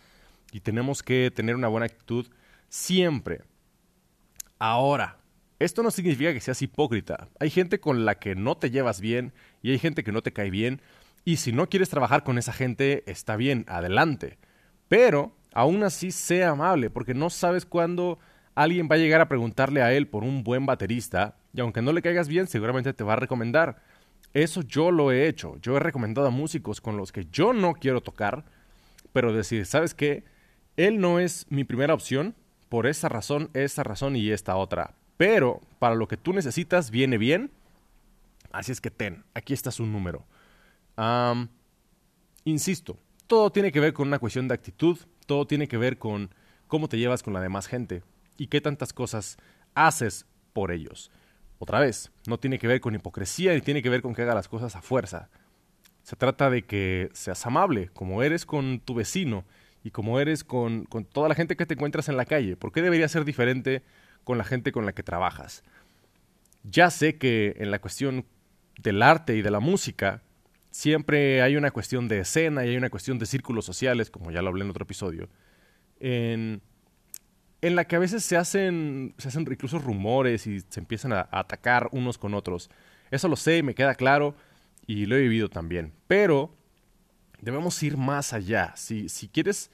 y 0.52 0.60
tenemos 0.60 1.02
que 1.02 1.30
tener 1.30 1.54
una 1.54 1.68
buena 1.68 1.84
actitud 1.84 2.26
siempre. 2.70 3.42
Ahora, 4.58 5.18
esto 5.58 5.82
no 5.82 5.90
significa 5.90 6.32
que 6.32 6.40
seas 6.40 6.62
hipócrita. 6.62 7.28
Hay 7.40 7.50
gente 7.50 7.78
con 7.78 8.06
la 8.06 8.14
que 8.14 8.36
no 8.36 8.56
te 8.56 8.70
llevas 8.70 9.02
bien 9.02 9.34
y 9.60 9.72
hay 9.72 9.78
gente 9.78 10.02
que 10.02 10.12
no 10.12 10.22
te 10.22 10.32
cae 10.32 10.48
bien. 10.48 10.80
Y 11.26 11.36
si 11.36 11.52
no 11.52 11.68
quieres 11.68 11.90
trabajar 11.90 12.24
con 12.24 12.38
esa 12.38 12.54
gente, 12.54 13.04
está 13.04 13.36
bien, 13.36 13.66
adelante. 13.68 14.38
Pero 14.88 15.36
aún 15.52 15.84
así 15.84 16.10
sea 16.10 16.52
amable, 16.52 16.88
porque 16.88 17.12
no 17.12 17.28
sabes 17.28 17.66
cuándo 17.66 18.18
alguien 18.54 18.88
va 18.90 18.94
a 18.94 18.98
llegar 18.98 19.20
a 19.20 19.28
preguntarle 19.28 19.82
a 19.82 19.92
él 19.92 20.08
por 20.08 20.24
un 20.24 20.42
buen 20.42 20.64
baterista, 20.64 21.36
y 21.52 21.60
aunque 21.60 21.82
no 21.82 21.92
le 21.92 22.00
caigas 22.00 22.28
bien, 22.28 22.46
seguramente 22.46 22.94
te 22.94 23.04
va 23.04 23.12
a 23.12 23.16
recomendar. 23.16 23.82
Eso 24.42 24.62
yo 24.62 24.90
lo 24.90 25.12
he 25.12 25.28
hecho. 25.28 25.56
Yo 25.60 25.76
he 25.76 25.80
recomendado 25.80 26.28
a 26.28 26.30
músicos 26.30 26.80
con 26.80 26.96
los 26.96 27.12
que 27.12 27.26
yo 27.30 27.52
no 27.52 27.74
quiero 27.74 28.00
tocar, 28.00 28.44
pero 29.12 29.32
decir, 29.32 29.66
¿sabes 29.66 29.94
qué? 29.94 30.24
Él 30.76 31.00
no 31.00 31.18
es 31.18 31.46
mi 31.50 31.64
primera 31.64 31.94
opción, 31.94 32.34
por 32.68 32.86
esa 32.86 33.08
razón, 33.08 33.50
esa 33.54 33.82
razón 33.82 34.14
y 34.16 34.30
esta 34.30 34.56
otra 34.56 34.94
pero 35.18 35.60
para 35.80 35.96
lo 35.96 36.08
que 36.08 36.16
tú 36.16 36.32
necesitas 36.32 36.90
viene 36.90 37.18
bien. 37.18 37.50
Así 38.50 38.72
es 38.72 38.80
que 38.80 38.90
ten, 38.90 39.24
aquí 39.34 39.52
está 39.52 39.70
su 39.70 39.84
número. 39.84 40.24
insisto, 42.44 42.96
todo 43.26 43.50
tiene 43.50 43.70
que 43.70 43.80
ver 43.80 43.92
con 43.92 44.08
una 44.08 44.18
cuestión 44.18 44.48
de 44.48 44.54
actitud, 44.54 44.96
todo 45.26 45.46
tiene 45.46 45.68
que 45.68 45.76
ver 45.76 45.98
con 45.98 46.30
cómo 46.66 46.88
te 46.88 46.96
llevas 46.96 47.22
con 47.22 47.34
la 47.34 47.42
demás 47.42 47.66
gente 47.66 48.02
y 48.38 48.46
qué 48.46 48.62
tantas 48.62 48.94
cosas 48.94 49.36
haces 49.74 50.24
por 50.54 50.72
ellos. 50.72 51.10
Otra 51.58 51.80
vez, 51.80 52.10
no 52.26 52.38
tiene 52.38 52.58
que 52.58 52.68
ver 52.68 52.80
con 52.80 52.94
hipocresía 52.94 53.54
ni 53.54 53.60
tiene 53.60 53.82
que 53.82 53.90
ver 53.90 54.02
con 54.02 54.14
que 54.14 54.22
haga 54.22 54.34
las 54.34 54.48
cosas 54.48 54.76
a 54.76 54.82
fuerza. 54.82 55.28
Se 56.02 56.16
trata 56.16 56.50
de 56.50 56.62
que 56.62 57.10
seas 57.12 57.44
amable, 57.46 57.90
como 57.92 58.22
eres 58.22 58.46
con 58.46 58.80
tu 58.80 58.94
vecino 58.94 59.44
y 59.84 59.90
como 59.90 60.20
eres 60.20 60.44
con, 60.44 60.84
con 60.84 61.04
toda 61.04 61.28
la 61.28 61.34
gente 61.34 61.56
que 61.56 61.66
te 61.66 61.74
encuentras 61.74 62.08
en 62.08 62.16
la 62.16 62.24
calle. 62.24 62.56
¿Por 62.56 62.72
qué 62.72 62.80
debería 62.82 63.08
ser 63.08 63.24
diferente 63.24 63.82
con 64.28 64.36
la 64.36 64.44
gente 64.44 64.72
con 64.72 64.84
la 64.84 64.92
que 64.92 65.02
trabajas. 65.02 65.64
Ya 66.62 66.90
sé 66.90 67.16
que 67.16 67.54
en 67.60 67.70
la 67.70 67.78
cuestión 67.78 68.26
del 68.78 69.02
arte 69.02 69.34
y 69.34 69.40
de 69.40 69.50
la 69.50 69.58
música 69.58 70.20
siempre 70.70 71.40
hay 71.40 71.56
una 71.56 71.70
cuestión 71.70 72.08
de 72.08 72.18
escena 72.18 72.66
y 72.66 72.68
hay 72.68 72.76
una 72.76 72.90
cuestión 72.90 73.18
de 73.18 73.24
círculos 73.24 73.64
sociales, 73.64 74.10
como 74.10 74.30
ya 74.30 74.42
lo 74.42 74.50
hablé 74.50 74.64
en 74.64 74.70
otro 74.70 74.82
episodio, 74.82 75.30
en, 75.98 76.60
en 77.60 77.74
la 77.74 77.86
que 77.86 77.96
a 77.96 77.98
veces 77.98 78.24
se 78.24 78.36
hacen, 78.36 79.14
se 79.18 79.28
hacen 79.28 79.46
incluso 79.50 79.78
rumores 79.78 80.46
y 80.46 80.60
se 80.60 80.80
empiezan 80.80 81.12
a, 81.12 81.28
atacar 81.30 81.88
unos 81.92 82.18
con 82.18 82.34
otros. 82.34 82.70
Eso 83.10 83.28
lo 83.28 83.36
sé, 83.36 83.62
me 83.62 83.74
queda 83.74 83.94
claro 83.94 84.36
y 84.86 85.06
lo 85.06 85.16
he 85.16 85.20
vivido 85.20 85.48
también. 85.48 85.92
Pero 86.06 86.54
debemos 87.40 87.82
ir 87.82 87.96
más 87.96 88.32
allá. 88.32 88.72
Si, 88.76 89.08
si 89.08 89.28
quieres 89.28 89.70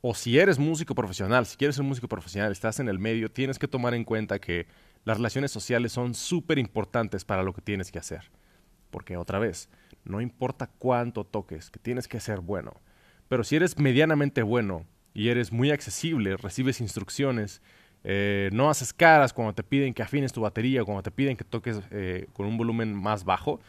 o 0.00 0.14
si 0.14 0.38
eres 0.38 0.58
músico 0.58 0.94
profesional, 0.94 1.46
si 1.46 1.56
quieres 1.56 1.76
ser 1.76 1.84
músico 1.84 2.08
profesional, 2.08 2.52
estás 2.52 2.78
en 2.78 2.88
el 2.88 2.98
medio, 2.98 3.30
tienes 3.30 3.58
que 3.58 3.68
tomar 3.68 3.94
en 3.94 4.04
cuenta 4.04 4.38
que 4.38 4.66
las 5.04 5.16
relaciones 5.16 5.50
sociales 5.50 5.92
son 5.92 6.14
súper 6.14 6.58
importantes 6.58 7.24
para 7.24 7.42
lo 7.42 7.52
que 7.52 7.62
tienes 7.62 7.90
que 7.90 7.98
hacer. 7.98 8.30
Porque 8.90 9.16
otra 9.16 9.38
vez, 9.38 9.68
no 10.04 10.20
importa 10.20 10.70
cuánto 10.78 11.24
toques, 11.24 11.70
que 11.70 11.80
tienes 11.80 12.06
que 12.06 12.20
ser 12.20 12.40
bueno. 12.40 12.80
Pero 13.28 13.42
si 13.42 13.56
eres 13.56 13.78
medianamente 13.78 14.42
bueno 14.42 14.86
y 15.14 15.28
eres 15.28 15.52
muy 15.52 15.70
accesible, 15.70 16.36
recibes 16.36 16.80
instrucciones, 16.80 17.62
eh, 18.02 18.50
no 18.52 18.68
haces 18.68 18.92
caras 18.92 19.32
cuando 19.32 19.54
te 19.54 19.62
piden 19.62 19.94
que 19.94 20.02
afines 20.02 20.32
tu 20.32 20.42
batería, 20.42 20.84
cuando 20.84 21.02
te 21.02 21.10
piden 21.10 21.36
que 21.36 21.44
toques 21.44 21.80
eh, 21.90 22.26
con 22.34 22.46
un 22.46 22.58
volumen 22.58 22.94
más 22.94 23.24
bajo, 23.24 23.60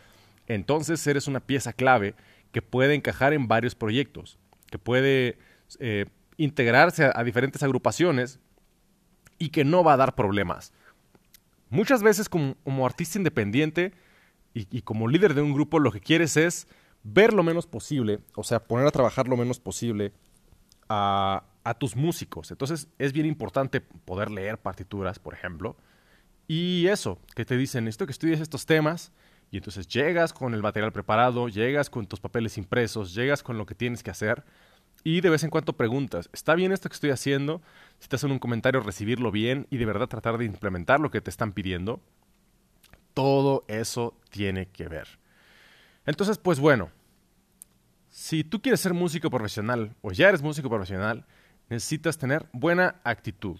entonces 0.47 1.05
eres 1.07 1.27
una 1.27 1.39
pieza 1.39 1.71
clave 1.71 2.15
que 2.51 2.61
puede 2.61 2.95
encajar 2.95 3.33
en 3.33 3.47
varios 3.47 3.75
proyectos, 3.75 4.37
que 4.69 4.77
puede 4.77 5.37
eh, 5.79 6.05
integrarse 6.37 7.09
a, 7.13 7.23
diferentes 7.23 7.63
agrupaciones 7.63 8.39
y 9.37 9.49
que 9.49 9.63
no 9.63 9.83
va 9.83 9.93
a 9.93 9.97
dar 9.97 10.15
problemas. 10.15 10.73
Muchas 11.69 12.03
veces 12.03 12.27
como, 12.29 12.85
artista 12.85 13.17
independiente 13.17 13.93
y, 14.53 14.81
como 14.81 15.07
líder 15.07 15.33
de 15.33 15.41
un 15.41 15.53
grupo 15.53 15.79
lo 15.79 15.91
que 15.91 15.99
quieres 15.99 16.37
es 16.37 16.67
ver 17.03 17.33
lo 17.33 17.43
menos 17.43 17.67
posible, 17.67 18.19
o 18.35 18.43
sea, 18.43 18.63
poner 18.63 18.87
a 18.87 18.91
trabajar 18.91 19.27
lo 19.27 19.37
menos 19.37 19.59
posible 19.59 20.13
a, 20.89 21.43
tus 21.79 21.95
músicos. 21.95 22.51
Entonces 22.51 22.87
es 22.99 23.11
bien 23.11 23.25
importante 23.25 23.81
poder 23.81 24.29
leer 24.29 24.59
partituras, 24.59 25.19
por 25.19 25.33
ejemplo. 25.33 25.75
Y 26.47 26.87
eso, 26.87 27.19
que 27.35 27.43
te 27.43 27.57
dicen, 27.57 27.87
esto 27.87 28.05
que 28.05 28.11
estudies 28.11 28.39
estos 28.39 28.65
temas, 28.65 29.11
y 29.49 29.57
entonces 29.57 29.87
llegas 29.87 30.31
con 30.31 30.53
el 30.53 30.61
material 30.61 30.91
preparado, 30.91 31.47
llegas 31.47 31.89
con 31.89 32.05
tus 32.05 32.19
papeles 32.19 32.57
impresos, 32.57 33.15
llegas 33.15 33.41
con 33.41 33.57
lo 33.57 33.65
que 33.65 33.73
tienes 33.73 34.03
que 34.03 34.11
hacer, 34.11 34.43
y 35.03 35.21
de 35.21 35.29
vez 35.29 35.43
en 35.43 35.51
cuando 35.51 35.73
preguntas, 35.73 36.29
¿está 36.33 36.55
bien 36.55 36.71
esto 36.71 36.89
que 36.89 36.95
estoy 36.95 37.11
haciendo? 37.11 37.61
Si 37.99 38.07
te 38.07 38.15
hacen 38.15 38.31
un 38.31 38.39
comentario, 38.39 38.81
recibirlo 38.81 39.31
bien 39.31 39.67
y 39.69 39.77
de 39.77 39.85
verdad 39.85 40.07
tratar 40.07 40.39
de 40.39 40.45
implementar 40.45 40.99
lo 40.99 41.11
que 41.11 41.21
te 41.21 41.29
están 41.29 41.51
pidiendo. 41.51 42.01
Todo 43.13 43.63
eso 43.67 44.17
tiene 44.31 44.67
que 44.67 44.87
ver. 44.87 45.07
Entonces, 46.07 46.39
pues 46.39 46.59
bueno, 46.59 46.89
si 48.15 48.45
tú 48.45 48.61
quieres 48.61 48.79
ser 48.79 48.93
músico 48.93 49.29
profesional 49.29 49.93
o 50.01 50.09
ya 50.13 50.29
eres 50.29 50.41
músico 50.41 50.69
profesional, 50.69 51.25
necesitas 51.69 52.17
tener 52.17 52.45
buena 52.53 52.95
actitud. 53.03 53.59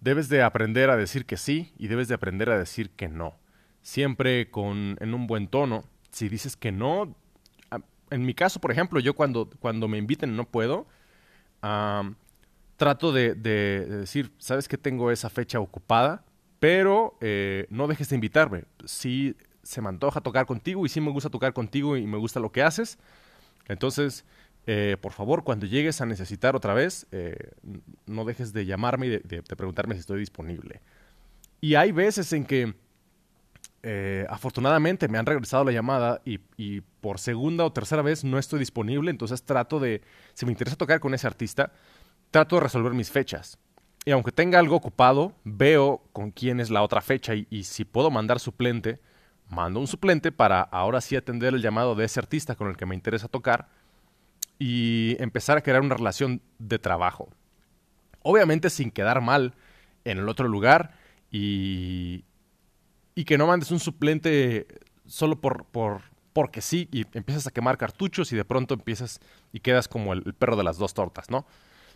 Debes 0.00 0.28
de 0.28 0.42
aprender 0.42 0.90
a 0.90 0.96
decir 0.96 1.24
que 1.24 1.36
sí 1.36 1.72
y 1.78 1.86
debes 1.86 2.08
de 2.08 2.16
aprender 2.16 2.50
a 2.50 2.58
decir 2.58 2.90
que 2.90 3.06
no. 3.06 3.36
Siempre 3.80 4.50
con, 4.50 4.96
en 4.98 5.14
un 5.14 5.28
buen 5.28 5.46
tono. 5.46 5.84
Si 6.10 6.28
dices 6.28 6.56
que 6.56 6.72
no, 6.72 7.14
en 8.10 8.26
mi 8.26 8.34
caso, 8.34 8.60
por 8.60 8.72
ejemplo, 8.72 8.98
yo 8.98 9.14
cuando, 9.14 9.48
cuando 9.60 9.86
me 9.86 9.96
inviten 9.96 10.34
no 10.34 10.46
puedo, 10.46 10.88
trato 11.60 13.12
de, 13.12 13.36
decir, 13.36 14.32
sabes 14.38 14.66
que 14.66 14.76
tengo 14.76 15.12
esa 15.12 15.30
fecha 15.30 15.60
ocupada, 15.60 16.24
pero 16.58 17.16
eh, 17.20 17.68
no 17.70 17.86
dejes 17.86 18.08
de 18.08 18.16
invitarme. 18.16 18.64
Si 18.84 19.36
se 19.62 19.80
me 19.80 19.88
antoja 19.88 20.20
tocar 20.20 20.46
contigo 20.46 20.86
y 20.86 20.88
sí 20.88 21.00
me 21.00 21.10
gusta 21.10 21.30
tocar 21.30 21.52
contigo 21.52 21.96
y 21.96 22.06
me 22.06 22.18
gusta 22.18 22.40
lo 22.40 22.52
que 22.52 22.62
haces, 22.62 22.98
entonces 23.68 24.24
eh, 24.66 24.96
por 25.00 25.12
favor, 25.12 25.42
cuando 25.42 25.66
llegues 25.66 26.00
a 26.00 26.06
necesitar 26.06 26.54
otra 26.54 26.74
vez, 26.74 27.06
eh, 27.12 27.36
no 28.06 28.24
dejes 28.24 28.52
de 28.52 28.66
llamarme 28.66 29.06
y 29.06 29.10
de, 29.10 29.42
preguntarme 29.42 29.94
si 29.94 30.00
estoy 30.00 30.20
disponible. 30.20 30.80
Y 31.60 31.74
hay 31.74 31.92
veces 31.92 32.32
en 32.32 32.44
que, 32.44 32.74
eh, 33.82 34.26
afortunadamente, 34.28 35.08
me 35.08 35.18
han 35.18 35.26
regresado 35.26 35.64
la 35.64 35.72
llamada 35.72 36.20
y, 36.24 36.38
por 37.00 37.18
segunda 37.18 37.64
o 37.64 37.72
tercera 37.72 38.02
vez 38.02 38.24
no 38.24 38.38
estoy 38.38 38.58
disponible, 38.58 39.10
entonces 39.10 39.42
trato 39.42 39.80
de, 39.80 40.02
si 40.34 40.44
me 40.44 40.52
interesa 40.52 40.76
tocar 40.76 41.00
con 41.00 41.14
ese 41.14 41.26
artista, 41.26 41.72
trato 42.30 42.56
de 42.56 42.62
resolver 42.62 42.92
mis 42.92 43.10
fechas. 43.10 43.58
Y 44.04 44.12
aunque 44.12 44.32
tenga 44.32 44.58
algo 44.58 44.76
ocupado, 44.76 45.34
veo 45.44 46.02
con 46.12 46.30
quién 46.30 46.60
es 46.60 46.70
la 46.70 46.82
otra 46.82 47.00
fecha 47.00 47.34
y 47.34 47.64
si 47.64 47.84
puedo 47.84 48.10
mandar 48.10 48.38
suplente, 48.40 49.00
mando 49.50 49.80
un 49.80 49.86
suplente 49.86 50.32
para 50.32 50.62
ahora 50.62 51.00
sí 51.00 51.16
atender 51.16 51.54
el 51.54 51.62
llamado 51.62 51.94
de 51.94 52.04
ese 52.04 52.20
artista 52.20 52.54
con 52.54 52.68
el 52.68 52.76
que 52.76 52.86
me 52.86 52.94
interesa 52.94 53.28
tocar 53.28 53.68
y 54.58 55.16
empezar 55.18 55.58
a 55.58 55.62
crear 55.62 55.80
una 55.80 55.96
relación 55.96 56.40
de 56.58 56.78
trabajo. 56.78 57.28
Obviamente 58.22 58.70
sin 58.70 58.90
quedar 58.90 59.20
mal 59.20 59.54
en 60.04 60.18
el 60.18 60.28
otro 60.28 60.48
lugar 60.48 60.92
y, 61.30 62.24
y 63.14 63.24
que 63.24 63.38
no 63.38 63.46
mandes 63.46 63.70
un 63.70 63.80
suplente 63.80 64.66
solo 65.06 65.40
por, 65.40 65.64
por, 65.66 66.02
porque 66.32 66.60
sí 66.60 66.88
y 66.92 67.04
empiezas 67.12 67.46
a 67.46 67.50
quemar 67.50 67.78
cartuchos 67.78 68.32
y 68.32 68.36
de 68.36 68.44
pronto 68.44 68.74
empiezas 68.74 69.20
y 69.52 69.60
quedas 69.60 69.88
como 69.88 70.12
el, 70.12 70.22
perro 70.34 70.56
de 70.56 70.64
las 70.64 70.78
dos 70.78 70.94
tortas, 70.94 71.30
¿no? 71.30 71.46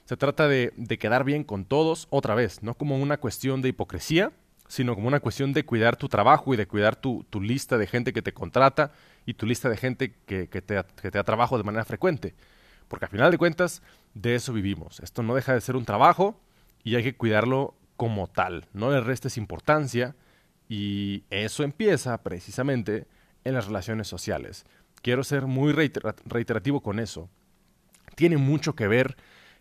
Se 0.04 0.16
trata 0.16 0.48
de, 0.48 0.72
de, 0.76 0.98
quedar 0.98 1.24
bien 1.24 1.44
con 1.44 1.64
todos 1.64 2.08
otra 2.10 2.34
vez, 2.34 2.62
no 2.62 2.74
como 2.74 2.98
una 2.98 3.16
cuestión 3.16 3.62
de 3.62 3.70
hipocresía, 3.70 4.32
sino 4.68 4.94
como 4.94 5.08
una 5.08 5.20
cuestión 5.20 5.52
de 5.52 5.64
cuidar 5.64 5.96
tu 5.96 6.08
trabajo 6.08 6.54
y 6.54 6.56
de 6.56 6.66
cuidar 6.66 6.96
tu, 6.96 7.24
tu 7.30 7.40
lista 7.40 7.78
de 7.78 7.86
gente 7.86 8.12
que 8.12 8.22
te 8.22 8.32
contrata 8.32 8.92
y 9.26 9.34
tu 9.34 9.46
lista 9.46 9.68
de 9.68 9.76
gente 9.76 10.14
que, 10.26 10.48
que, 10.48 10.62
te, 10.62 10.82
que 11.00 11.10
te 11.10 11.18
da 11.18 11.24
trabajo 11.24 11.58
de 11.58 11.64
manera 11.64 11.84
frecuente. 11.84 12.34
Porque 12.88 13.06
al 13.06 13.10
final 13.10 13.30
de 13.30 13.38
cuentas, 13.38 13.82
de 14.14 14.34
eso 14.34 14.52
vivimos. 14.52 15.00
Esto 15.00 15.22
no 15.22 15.34
deja 15.34 15.54
de 15.54 15.60
ser 15.60 15.76
un 15.76 15.84
trabajo 15.84 16.40
y 16.82 16.96
hay 16.96 17.02
que 17.02 17.16
cuidarlo 17.16 17.74
como 17.96 18.26
tal. 18.26 18.66
No 18.72 18.90
le 18.90 19.00
restes 19.00 19.36
importancia 19.36 20.14
y 20.68 21.24
eso 21.30 21.62
empieza 21.62 22.22
precisamente 22.22 23.06
en 23.44 23.54
las 23.54 23.66
relaciones 23.66 24.08
sociales. 24.08 24.64
Quiero 25.02 25.22
ser 25.24 25.46
muy 25.46 25.72
reiterativo 25.72 26.80
con 26.80 26.98
eso. 26.98 27.28
Tiene 28.16 28.36
mucho 28.38 28.74
que 28.74 28.88
ver 28.88 29.16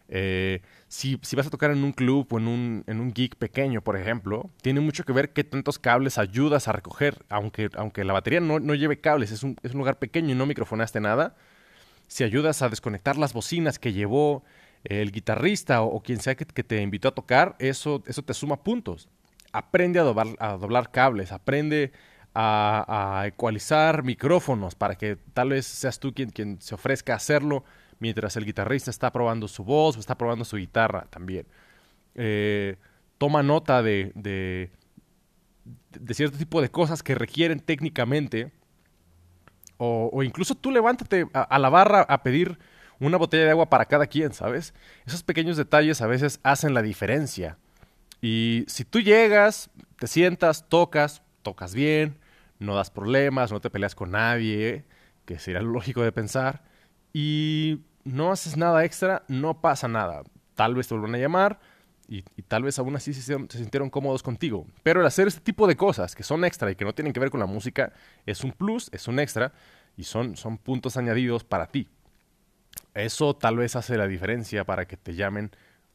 eh, 0.10 0.62
si, 0.88 1.16
vas 1.36 1.48
a 1.48 1.50
tocar 1.50 1.72
en 1.72 1.84
un 1.84 1.92
club 1.92 2.28
o 2.32 2.38
en 2.38 2.48
un, 2.48 2.84
en 2.88 3.00
un 3.00 3.14
geek 3.14 3.36
pequeño, 3.36 3.82
por 3.82 3.98
ejemplo, 3.98 4.50
tiene 4.62 4.80
mucho 4.80 5.04
que 5.04 5.14
ver 5.14 5.34
qué 5.34 5.44
tantos 5.44 5.80
cables 5.80 6.18
ayudas 6.18 6.68
a 6.68 6.72
recoger, 6.72 7.24
aunque, 7.30 7.70
aunque 7.76 8.04
la 8.04 8.14
batería 8.14 8.40
no, 8.40 8.60
no 8.60 8.76
lleve 8.76 9.00
cables, 9.00 9.32
es 9.32 9.44
un, 9.44 9.58
es 9.64 9.72
un 9.72 9.80
lugar 9.80 10.00
pequeño 10.00 10.32
y 10.32 10.36
no 10.36 10.46
microfonaste 10.46 11.00
nada, 11.00 11.36
si 12.08 12.24
ayudas 12.24 12.62
a 12.62 12.70
desconectar 12.70 13.18
las 13.18 13.34
bocinas 13.34 13.80
que 13.80 13.94
llevó 13.94 14.44
el 14.84 15.12
guitarrista 15.12 15.82
o, 15.82 16.02
quien 16.02 16.20
sea 16.20 16.36
que, 16.36 16.46
te 16.46 16.82
invitó 16.82 17.08
a 17.08 17.16
tocar, 17.16 17.56
eso, 17.60 18.04
eso 18.06 18.22
te 18.22 18.34
suma 18.34 18.64
puntos. 18.64 19.10
Aprende 19.52 20.00
a 20.00 20.04
doblar, 20.04 20.28
a 20.40 20.58
doblar 20.58 20.92
cables, 20.92 21.32
aprende 21.32 21.92
a, 22.36 23.24
ecualizar 23.26 24.04
micrófonos 24.04 24.76
para 24.76 24.96
que 24.96 25.18
tal 25.34 25.50
vez 25.50 25.66
seas 25.66 26.00
tú 26.00 26.14
quien, 26.14 26.30
quien 26.30 26.62
se 26.62 26.76
ofrezca 26.76 27.14
a 27.14 27.18
hacerlo 27.18 27.64
mientras 28.04 28.36
el 28.36 28.44
guitarrista 28.44 28.92
está 28.92 29.14
probando 29.14 29.48
su 29.48 29.64
voz 29.64 29.96
o 29.96 30.02
está 30.02 30.18
probando 30.18 30.44
su 30.44 30.58
guitarra 30.58 31.08
también. 31.10 31.48
Eh, 32.16 32.76
toma 33.18 33.42
nota 33.44 33.82
de, 33.82 34.12
de, 34.14 34.72
de, 35.92 36.14
cierto 36.14 36.38
tipo 36.38 36.62
de 36.62 36.70
cosas 36.70 37.02
que 37.02 37.16
requieren 37.16 37.62
técnicamente 37.62 38.52
o, 39.78 40.22
incluso 40.22 40.54
tú 40.54 40.70
levántate 40.70 41.28
a, 41.34 41.60
la 41.60 41.70
barra 41.70 42.02
a 42.02 42.24
pedir 42.24 42.60
una 43.00 43.18
botella 43.18 43.46
de 43.46 43.52
agua 43.52 43.70
para 43.70 43.86
cada 43.86 44.08
quien, 44.08 44.34
¿sabes? 44.34 44.74
Esos 45.06 45.24
pequeños 45.24 45.56
detalles 45.56 46.02
a 46.02 46.08
veces 46.08 46.42
hacen 46.44 46.74
la 46.74 46.82
diferencia. 46.82 47.58
Y 48.22 48.66
si 48.68 48.84
tú 48.84 49.00
llegas, 49.00 49.70
te 49.98 50.08
sientas, 50.08 50.68
tocas, 50.68 51.22
tocas 51.42 51.74
bien, 51.74 52.18
no 52.60 52.76
das 52.76 52.92
problemas, 52.92 53.52
no 53.54 53.62
te 53.62 53.70
peleas 53.70 53.96
con 53.96 54.12
nadie, 54.12 54.86
que 55.26 55.40
sería 55.40 55.62
lo 55.62 55.72
lógico 55.72 56.02
de 56.02 56.12
pensar, 56.12 56.64
y 57.14 57.80
no 58.04 58.32
haces 58.32 58.58
nada 58.58 58.84
extra, 58.86 59.24
no 59.28 59.62
pasa 59.62 59.88
nada. 59.88 60.24
Tal 60.56 60.76
vez 60.76 60.88
te 60.88 60.94
vuelvan 60.94 61.16
a 61.16 61.20
llamar, 61.20 61.60
y, 62.08 62.22
tal 62.48 62.64
vez 62.64 62.78
aún 62.80 62.96
así 62.96 63.14
se, 63.14 63.22
sintieron 63.50 63.90
cómodos 63.90 64.22
contigo. 64.22 64.68
Pero 64.84 65.02
el 65.02 65.08
hacer 65.08 65.28
este 65.28 65.42
tipo 65.42 65.68
de 65.68 65.76
cosas 65.76 66.16
que 66.16 66.24
son 66.24 66.46
extra 66.46 66.70
y 66.70 66.76
que 66.76 66.86
no 66.86 66.94
tienen 66.94 67.14
que 67.14 67.20
ver 67.20 67.32
con 67.32 67.40
la 67.40 67.46
música 67.46 67.94
es 68.26 68.44
un 68.44 68.52
plus, 68.52 68.90
es 68.92 69.08
un 69.08 69.20
extra 69.20 69.54
y 69.98 70.04
son, 70.04 70.36
son 70.36 70.58
puntos 70.58 70.98
añadidos 70.98 71.44
para 71.44 71.68
ti. 71.68 71.88
Eso 72.94 73.36
tal 73.36 73.58
vez 73.58 73.76
hace 73.76 73.98
la 73.98 74.08
diferencia 74.08 74.66
para 74.66 74.86
que 74.86 74.98
te 74.98 75.16
llamen 75.16 75.52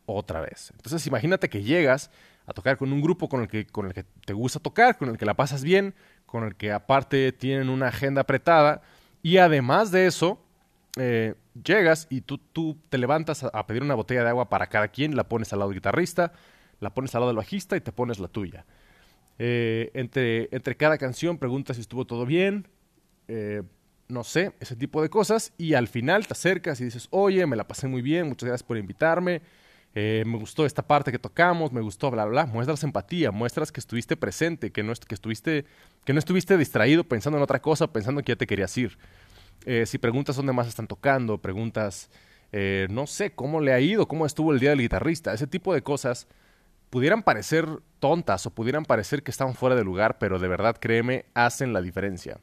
otra 0.06 0.40
vez. 0.40 0.72
Entonces 0.74 1.06
imagínate 1.06 1.48
que 1.48 1.62
llegas 1.62 2.10
a 2.46 2.52
tocar 2.52 2.78
con 2.78 2.92
un 2.92 3.02
grupo 3.02 3.28
con 3.28 3.42
el 3.42 3.48
que, 3.48 3.66
con 3.66 3.86
el 3.86 3.92
que 3.92 4.04
te 4.24 4.32
gusta 4.32 4.58
tocar, 4.58 4.96
con 4.96 5.10
el 5.10 5.18
que 5.18 5.26
la 5.26 5.34
pasas 5.34 5.62
bien, 5.62 5.94
con 6.26 6.44
el 6.44 6.56
que 6.56 6.72
aparte 6.72 7.30
tienen 7.32 7.68
una 7.68 7.88
agenda 7.88 8.22
apretada 8.22 8.80
y 9.22 9.36
además 9.36 9.90
de 9.90 10.06
eso 10.06 10.42
eh, 10.96 11.34
llegas 11.62 12.06
y 12.10 12.22
tú, 12.22 12.38
tú 12.38 12.78
te 12.88 12.98
levantas 12.98 13.44
a, 13.44 13.66
pedir 13.66 13.82
una 13.82 13.94
botella 13.94 14.22
de 14.22 14.30
agua 14.30 14.48
para 14.48 14.68
cada 14.68 14.88
quien, 14.88 15.16
la 15.16 15.28
pones 15.28 15.52
al 15.52 15.60
lado 15.60 15.70
del 15.70 15.78
guitarrista, 15.78 16.32
la 16.80 16.90
pones 16.90 17.14
al 17.14 17.20
lado 17.20 17.28
del 17.28 17.36
bajista 17.36 17.76
y 17.76 17.80
te 17.80 17.92
pones 17.92 18.18
la 18.18 18.28
tuya. 18.28 18.64
Eh, 19.38 19.90
entre, 19.94 20.48
entre 20.50 20.76
cada 20.76 20.98
canción 20.98 21.38
preguntas 21.38 21.76
si 21.76 21.82
estuvo 21.82 22.04
todo 22.06 22.26
bien, 22.26 22.66
eh, 23.28 23.62
no 24.08 24.24
sé, 24.24 24.52
ese 24.60 24.74
tipo 24.74 25.02
de 25.02 25.10
cosas, 25.10 25.52
y 25.58 25.74
al 25.74 25.88
final 25.88 26.26
te 26.26 26.32
acercas 26.32 26.80
y 26.80 26.84
dices, 26.84 27.08
oye, 27.10 27.46
me 27.46 27.56
la 27.56 27.68
pasé 27.68 27.88
muy 27.88 28.02
bien, 28.02 28.28
muchas 28.28 28.48
gracias 28.48 28.66
por 28.66 28.78
invitarme, 28.78 29.42
me 29.94 30.38
gustó 30.38 30.64
esta 30.64 30.86
parte 30.86 31.10
que 31.10 31.18
tocamos, 31.18 31.72
me 31.72 31.80
gustó, 31.80 32.08
bla, 32.12 32.24
bla, 32.24 32.44
bla, 32.44 32.52
muestras 32.52 32.84
empatía, 32.84 33.32
muestras 33.32 33.72
que 33.72 33.80
estuviste 33.80 34.16
presente, 34.16 34.70
que 34.70 34.84
no, 34.84 34.92
que 34.94 35.14
estuviste, 35.14 35.64
que 36.04 36.12
no 36.12 36.20
estuviste 36.20 36.56
distraído 36.56 37.02
pensando 37.02 37.36
en 37.36 37.42
otra 37.42 37.60
cosa, 37.60 37.92
pensando 37.92 38.22
que 38.22 38.30
ya 38.32 38.36
te 38.36 38.46
querías 38.46 38.78
ir. 38.78 38.96
Eh, 39.64 39.86
si 39.86 39.98
preguntas 39.98 40.36
dónde 40.36 40.52
más 40.52 40.68
están 40.68 40.86
tocando, 40.86 41.38
preguntas, 41.38 42.10
eh, 42.52 42.86
no 42.90 43.06
sé, 43.06 43.32
cómo 43.32 43.60
le 43.60 43.72
ha 43.72 43.80
ido, 43.80 44.08
cómo 44.08 44.26
estuvo 44.26 44.52
el 44.52 44.60
día 44.60 44.70
del 44.70 44.80
guitarrista, 44.80 45.32
ese 45.32 45.46
tipo 45.46 45.74
de 45.74 45.82
cosas 45.82 46.26
pudieran 46.90 47.22
parecer 47.22 47.68
tontas 48.00 48.46
o 48.46 48.50
pudieran 48.50 48.84
parecer 48.84 49.22
que 49.22 49.30
están 49.30 49.54
fuera 49.54 49.76
de 49.76 49.84
lugar, 49.84 50.18
pero 50.18 50.38
de 50.38 50.48
verdad, 50.48 50.76
créeme, 50.80 51.26
hacen 51.34 51.72
la 51.72 51.82
diferencia. 51.82 52.40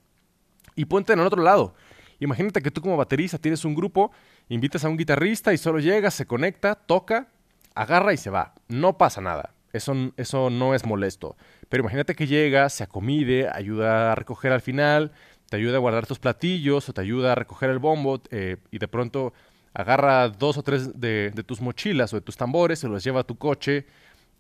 Y 0.76 0.86
ponte 0.86 1.14
en 1.14 1.20
el 1.20 1.28
otro 1.28 1.42
lado. 1.42 1.74
Imagínate 2.20 2.62
que 2.62 2.72
tú 2.72 2.82
como 2.82 2.98
baterista 2.98 3.38
tienes 3.38 3.66
un 3.66 3.76
grupo, 3.76 4.12
invitas 4.50 4.86
a 4.86 4.90
un 4.90 4.98
guitarrista 4.98 5.54
y 5.54 5.58
solo 5.58 5.80
llega, 5.80 6.12
se 6.12 6.26
conecta, 6.26 6.76
toca, 6.76 7.28
agarra 7.74 8.14
y 8.14 8.18
se 8.18 8.30
va. 8.30 8.54
No 8.68 8.98
pasa 8.98 9.22
nada. 9.22 9.52
Eso, 9.74 9.94
eso 10.16 10.50
no 10.50 10.74
es 10.74 10.86
molesto. 10.86 11.36
Pero 11.68 11.82
imagínate 11.82 12.16
que 12.16 12.28
llega, 12.28 12.70
se 12.70 12.84
acomide, 12.84 13.50
ayuda 13.50 14.14
a 14.14 14.16
recoger 14.16 14.54
al 14.54 14.62
final, 14.62 15.12
te 15.56 15.62
ayuda 15.62 15.78
a 15.78 15.80
guardar 15.80 16.06
tus 16.06 16.20
platillos 16.20 16.90
o 16.90 16.94
te 16.94 17.00
ayuda 17.00 17.32
a 17.32 17.36
recoger 17.36 17.70
el 17.70 17.80
bombo 17.80 18.22
eh, 18.30 18.58
y 18.72 18.78
de 18.78 18.90
pronto 18.90 19.34
agarra 19.74 20.28
dos 20.28 20.58
o 20.58 20.64
tres 20.64 21.00
de, 21.00 21.32
tus 21.46 21.62
mochilas 21.62 22.12
o 22.12 22.18
de 22.18 22.22
tus 22.22 22.36
tambores, 22.36 22.80
se 22.80 22.90
los 22.90 23.06
lleva 23.06 23.22
a 23.22 23.24
tu 23.24 23.38
coche 23.38 23.86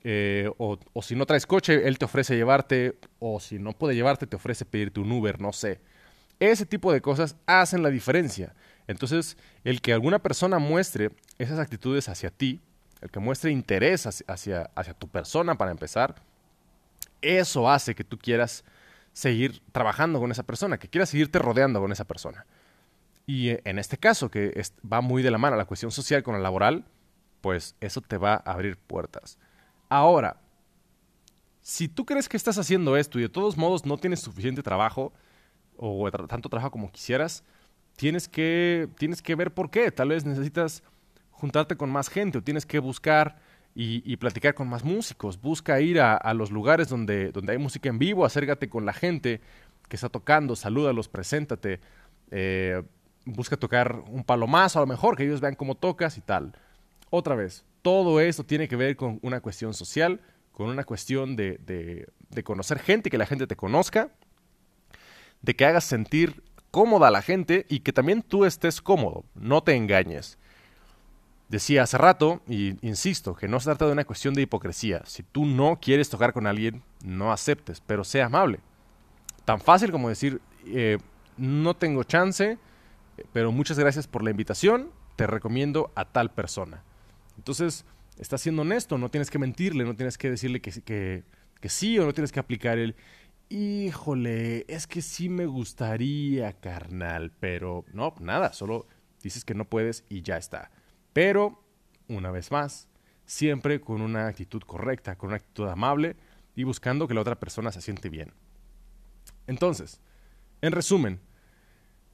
eh, 0.03 0.50
o, 0.57 0.77
o, 0.91 1.01
si 1.01 1.15
no 1.15 1.25
traes 1.25 1.45
coche, 1.45 1.88
él 1.88 1.98
te 1.98 2.03
ofrece 2.03 2.36
llevarte 2.36 2.98
o 3.19 3.39
si 3.39 3.60
no 3.60 3.72
puede 3.72 3.95
llevarte, 3.95 4.27
te 4.27 4.36
ofrece 4.36 4.65
pedirte 4.65 5.00
un 5.00 5.10
Uber, 5.10 5.39
no 5.39 5.53
sé. 5.53 5.79
Ese 6.41 6.65
tipo 6.65 6.91
de 6.91 7.00
cosas 7.00 7.38
hacen 7.45 7.81
la 7.81 7.89
diferencia. 7.89 8.53
Entonces, 8.88 9.38
el 9.63 9.81
que 9.81 9.93
alguna 9.93 10.19
persona 10.19 10.60
muestre 10.60 11.12
esas 11.39 11.60
actitudes 11.60 12.10
hacia 12.10 12.29
ti, 12.29 12.60
el 13.00 13.10
que 13.10 13.19
muestre 13.19 13.51
interés 13.51 14.05
hacia, 14.05 14.69
hacia, 14.75 14.93
tu 14.93 15.07
persona 15.07 15.55
para 15.55 15.72
empezar, 15.72 16.15
eso 17.22 17.69
hace 17.69 17.95
que 17.95 18.03
tú 18.03 18.17
quieras 18.17 18.65
seguir 19.15 19.62
trabajando 19.72 20.19
con 20.19 20.29
esa 20.29 20.43
persona, 20.43 20.77
que 20.77 20.89
quieras 20.89 21.10
seguirte 21.10 21.39
rodeando 21.39 21.79
con 21.79 21.89
esa 21.93 22.03
persona. 22.03 22.45
Y 23.25 23.50
eh, 23.50 23.62
en 23.63 23.79
este 23.79 23.98
caso, 23.98 24.29
que 24.29 24.62
va 24.91 25.00
muy 25.00 25.24
de 25.24 25.31
la 25.31 25.38
mano 25.38 25.55
la 25.55 25.63
cuestión 25.63 25.89
social 25.89 26.22
con 26.22 26.34
la 26.36 26.41
laboral, 26.41 26.84
pues 27.39 27.75
eso 27.79 28.01
te 28.01 28.17
va 28.17 28.34
a 28.34 28.51
abrir 28.51 28.75
puertas. 28.75 29.39
Ahora, 29.88 30.41
si 31.62 31.88
tú 31.88 32.05
crees 32.05 32.27
que 32.27 32.36
estás 32.36 32.57
haciendo 32.57 32.98
esto 32.98 33.17
y 33.17 33.22
de 33.22 33.29
todos 33.29 33.55
modos 33.55 33.86
no 33.86 33.98
tienes 33.98 34.19
suficiente 34.19 34.62
trabajo 34.62 35.13
o 35.77 36.12
tanto 36.12 36.50
trabajo 36.50 36.72
como 36.72 36.91
quisieras, 36.91 37.45
tienes 37.95 38.27
que, 38.27 38.89
tienes 38.98 39.22
que 39.22 39.36
ver 39.36 39.53
por 39.53 39.69
qué. 39.69 39.91
Tal 39.91 40.10
vez 40.10 40.25
necesitas 40.25 40.84
juntarte 41.31 41.77
con 41.77 41.89
más 41.89 42.10
gente 42.10 42.39
o 42.39 42.43
tienes 42.43 42.65
que 42.65 42.79
buscar 42.79 43.38
y, 43.77 44.15
platicar 44.15 44.55
con 44.55 44.70
más 44.70 44.86
músicos. 44.86 45.41
Busca 45.41 45.82
ir 45.82 46.00
a, 46.00 46.34
los 46.34 46.50
lugares 46.50 46.88
donde, 46.88 47.32
donde 47.32 47.51
hay 47.51 47.58
música 47.58 47.89
en 47.89 48.00
vivo, 48.00 48.25
acércate 48.25 48.70
con 48.70 48.86
la 48.86 48.94
gente 48.94 49.41
que 49.89 49.98
está 49.98 50.08
tocando, 50.08 50.55
salúdalos, 50.55 51.10
preséntate. 51.10 51.82
Eh, 52.32 52.82
busca 53.25 53.58
tocar 53.58 54.01
un 54.08 54.24
palo 54.24 54.48
más, 54.48 54.77
a 54.77 54.79
lo 54.79 54.88
mejor, 54.88 55.17
que 55.17 55.25
ellos 55.25 55.41
vean 55.41 55.55
cómo 55.55 55.75
tocas 55.75 56.17
y 56.17 56.22
tal. 56.22 56.53
Otra 57.10 57.36
vez, 57.36 57.65
todo 57.82 58.22
eso 58.22 58.46
tiene 58.46 58.70
que 58.70 58.77
ver 58.77 58.96
con 58.96 59.20
una 59.22 59.41
cuestión 59.41 59.74
social, 59.74 60.22
con 60.53 60.70
una 60.70 60.86
cuestión 60.86 61.36
de, 61.36 61.60
de, 61.65 62.08
de 62.29 62.44
conocer 62.44 62.79
gente, 62.79 63.10
que 63.10 63.17
la 63.17 63.25
gente 63.25 63.46
te 63.46 63.58
conozca, 63.58 64.10
de 65.41 65.53
que 65.53 65.65
hagas 65.65 65.84
sentir 65.84 66.44
cómoda 66.72 67.10
a 67.10 67.12
la 67.12 67.22
gente 67.22 67.65
y 67.67 67.82
que 67.82 67.91
también 67.91 68.22
tú 68.22 68.46
estés 68.46 68.82
cómodo, 68.82 69.25
no 69.36 69.63
te 69.63 69.75
engañes. 69.75 70.38
Decía 71.47 71.83
hace 71.83 71.97
rato, 71.97 72.41
y 72.47 72.75
insisto, 72.85 73.35
que 73.35 73.47
no 73.47 73.59
se 73.59 73.65
trata 73.65 73.85
de 73.85 73.91
una 73.91 74.05
cuestión 74.05 74.33
de 74.33 74.41
hipocresía. 74.41 75.03
Si 75.05 75.21
tú 75.21 75.45
no 75.45 75.79
quieres 75.79 76.09
tocar 76.09 76.33
con 76.33 76.47
alguien, 76.47 76.81
no 77.03 77.31
aceptes, 77.31 77.81
pero 77.85 78.03
sea 78.03 78.25
amable. 78.25 78.59
Tan 79.45 79.61
fácil 79.61 79.91
como 79.91 80.09
decir, 80.09 80.41
eh, 80.65 80.97
no 81.37 81.75
tengo 81.75 82.03
chance, 82.03 82.57
pero 83.31 83.51
muchas 83.51 83.77
gracias 83.77 84.07
por 84.07 84.23
la 84.23 84.31
invitación, 84.31 84.89
te 85.15 85.27
recomiendo 85.27 85.91
a 85.95 86.05
tal 86.05 86.31
persona. 86.31 86.83
Entonces, 87.37 87.85
estás 88.17 88.41
siendo 88.41 88.63
honesto, 88.63 88.97
no 88.97 89.09
tienes 89.09 89.29
que 89.29 89.39
mentirle, 89.39 89.83
no 89.83 89.95
tienes 89.95 90.17
que 90.17 90.31
decirle 90.31 90.61
que, 90.61 90.71
que, 90.81 91.23
que 91.61 91.69
sí 91.69 91.99
o 91.99 92.05
no 92.05 92.13
tienes 92.13 92.31
que 92.31 92.39
aplicar 92.39 92.79
el, 92.79 92.95
híjole, 93.49 94.65
es 94.67 94.87
que 94.87 95.01
sí 95.01 95.29
me 95.29 95.45
gustaría, 95.45 96.53
carnal, 96.53 97.31
pero 97.39 97.85
no, 97.93 98.15
nada, 98.19 98.53
solo 98.53 98.87
dices 99.21 99.45
que 99.45 99.53
no 99.53 99.65
puedes 99.65 100.03
y 100.09 100.21
ya 100.21 100.37
está. 100.37 100.71
Pero, 101.15 101.63
una 102.10 102.29
vez 102.29 102.51
más, 102.51 102.89
siempre 103.25 103.79
con 103.79 104.01
una 104.01 104.27
actitud 104.27 104.62
correcta, 104.63 105.17
con 105.17 105.29
una 105.29 105.38
actitud 105.38 105.65
amable 105.69 106.17
y 106.57 106.65
buscando 106.65 107.07
que 107.07 107.13
la 107.13 107.22
otra 107.22 107.39
persona 107.39 107.72
se 107.72 107.79
siente 107.79 108.10
bien. 108.10 108.34
Entonces, 109.48 110.01
en 110.60 110.74
resumen, 110.74 111.22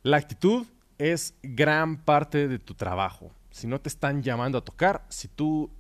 la 0.03 0.17
actitud 0.17 0.67
es 0.99 1.33
gran 1.41 1.97
parte 1.97 2.47
de 2.47 2.59
tu 2.59 2.75
trabajo. 2.75 3.31
Si 3.49 3.65
no 3.65 3.81
te 3.81 3.89
están 3.89 4.21
llamando 4.21 4.59
a 4.59 4.63
tocar, 4.63 5.03
si 5.09 5.27
tú 5.27 5.71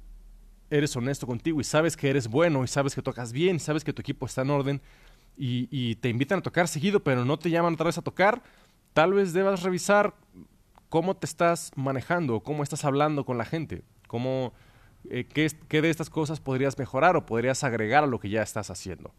eres 0.71 0.95
honesto 0.95 1.27
contigo 1.27 1.61
y 1.61 1.63
sabes 1.63 1.95
que 1.95 2.09
eres 2.09 2.27
bueno 2.27 2.63
y 2.63 2.67
sabes 2.67 2.95
que 2.95 3.03
tocas 3.03 3.31
bien, 3.31 3.59
sabes 3.59 3.83
que 3.83 3.93
tu 3.93 4.01
equipo 4.01 4.25
está 4.25 4.41
en 4.41 4.49
orden 4.49 4.81
y, 5.37 5.67
y, 5.69 5.93
te 5.97 6.09
invitan 6.09 6.39
a 6.39 6.41
tocar 6.41 6.67
seguido, 6.67 7.03
pero 7.03 7.23
no 7.23 7.37
te 7.37 7.51
llaman 7.51 7.75
otra 7.75 7.85
vez 7.85 7.99
a 7.99 8.01
tocar, 8.01 8.41
tal 8.93 9.13
vez 9.13 9.31
debas 9.31 9.61
revisar 9.61 10.15
cómo 10.91 11.15
te 11.15 11.25
estás 11.25 11.71
manejando, 11.77 12.41
cómo 12.41 12.63
estás 12.63 12.83
hablando 12.83 13.23
con 13.23 13.37
la 13.37 13.45
gente, 13.45 13.81
cómo, 14.07 14.51
eh, 15.09 15.23
qué, 15.23 15.49
qué 15.69 15.81
de 15.81 15.89
estas 15.89 16.09
cosas 16.09 16.41
podrías 16.41 16.77
mejorar 16.77 17.15
o 17.15 17.25
podrías 17.25 17.63
agregar 17.63 18.03
a 18.03 18.07
lo 18.07 18.19
que 18.19 18.29
ya 18.29 18.43
estás 18.43 18.69
haciendo. 18.69 19.13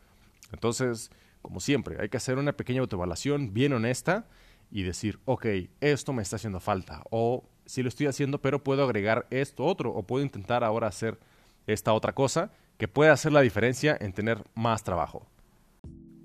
Entonces, 0.52 1.11
como 1.40 1.61
siempre, 1.61 1.96
hay 1.98 2.11
que 2.11 2.18
hacer 2.18 2.37
una 2.37 2.52
pequeña 2.52 2.82
autoevaluación 2.82 3.54
bien 3.54 3.72
honesta 3.72 4.28
y 4.70 4.82
decir, 4.82 5.18
ok, 5.24 5.46
esto 5.80 6.12
me 6.12 6.22
está 6.22 6.37
haciendo 6.37 6.61
falta, 6.61 7.02
o 7.11 7.48
si 7.64 7.82
lo 7.82 7.88
estoy 7.88 8.06
haciendo, 8.06 8.42
pero 8.42 8.62
puedo 8.62 8.85
agregar 8.85 9.26
esto 9.30 9.64
otro, 9.64 9.92
o 9.94 10.02
puedo 10.02 10.22
intentar 10.22 10.64
ahora 10.64 10.88
hacer 10.88 11.18
esta 11.66 11.94
otra 11.94 12.14
cosa 12.14 12.52
que 12.76 12.87
puede 12.87 13.11
hacer 13.11 13.32
la 13.32 13.40
diferencia 13.40 13.96
en 13.98 14.12
tener 14.12 14.44
más 14.54 14.85
trabajo. 14.85 15.26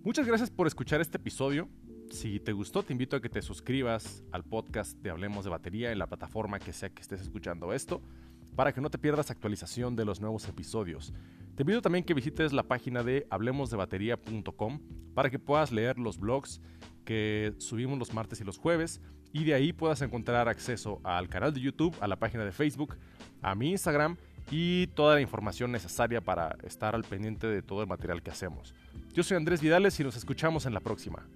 Muchas 0.03 0.27
gracias 0.27 0.49
por 0.49 0.67
escuchar 0.67 0.99
este 0.99 1.15
episodio. 1.15 1.69
Si 2.10 2.39
te 2.39 2.54
gustó, 2.54 2.84
te 2.84 2.93
invito 2.93 3.15
a 3.15 3.22
que 3.22 3.30
te 3.30 3.41
suscribas 3.41 4.24
al 4.32 4.43
podcast 4.43 4.98
de 5.02 5.10
Hablemos 5.10 5.43
de 5.43 5.52
Batería 5.52 5.91
en 5.91 6.00
la 6.00 6.08
plataforma 6.08 6.60
que 6.60 6.74
sea 6.74 6.89
que 6.89 7.02
estés 7.02 7.22
escuchando 7.22 7.74
esto, 7.74 8.02
para 8.56 8.74
que 8.74 8.82
no 8.82 8.89
te 8.89 8.98
pierdas 8.98 9.30
actualización 9.30 9.96
de 9.96 10.06
los 10.06 10.22
nuevos 10.22 10.48
episodios. 10.48 11.13
Te 11.56 11.63
invito 11.63 11.82
también 11.82 12.04
que 12.04 12.13
visites 12.13 12.54
la 12.54 12.63
página 12.63 13.04
de 13.04 13.28
hablemosdebatería.com 13.30 14.80
para 15.13 15.30
que 15.30 15.38
puedas 15.38 15.72
leer 15.72 16.00
los 16.00 16.17
blogs 16.17 16.62
que 17.04 17.54
subimos 17.58 18.00
los 18.00 18.13
martes 18.13 18.41
y 18.41 18.43
los 18.43 18.58
jueves 18.58 19.02
y 19.34 19.43
de 19.43 19.54
ahí 19.54 19.74
puedas 19.74 20.02
encontrar 20.02 20.48
acceso 20.48 21.02
al 21.04 21.30
canal 21.30 21.54
de 21.54 21.62
YouTube, 21.62 21.96
a 22.00 22.08
la 22.08 22.15
página 22.15 22.46
de 22.46 22.52
Facebook, 22.52 22.98
a 23.41 23.54
mi 23.54 23.72
Instagram 23.72 24.17
y 24.50 24.88
toda 24.88 25.15
la 25.15 25.22
información 25.22 25.72
necesaria 25.72 26.22
para 26.22 26.58
estar 26.63 26.96
al 26.96 27.04
pendiente 27.04 27.48
de 27.48 27.62
todo 27.62 27.82
el 27.82 27.88
material 27.88 28.24
que 28.24 28.32
hacemos. 28.32 28.74
Yo 29.13 29.24
soy 29.24 29.38
Andrés 29.38 29.62
Vidales 29.62 30.00
y 30.00 30.04
nos 30.04 30.15
escuchamos 30.15 30.65
en 30.65 30.74
la 30.74 30.80
próxima. 30.80 31.28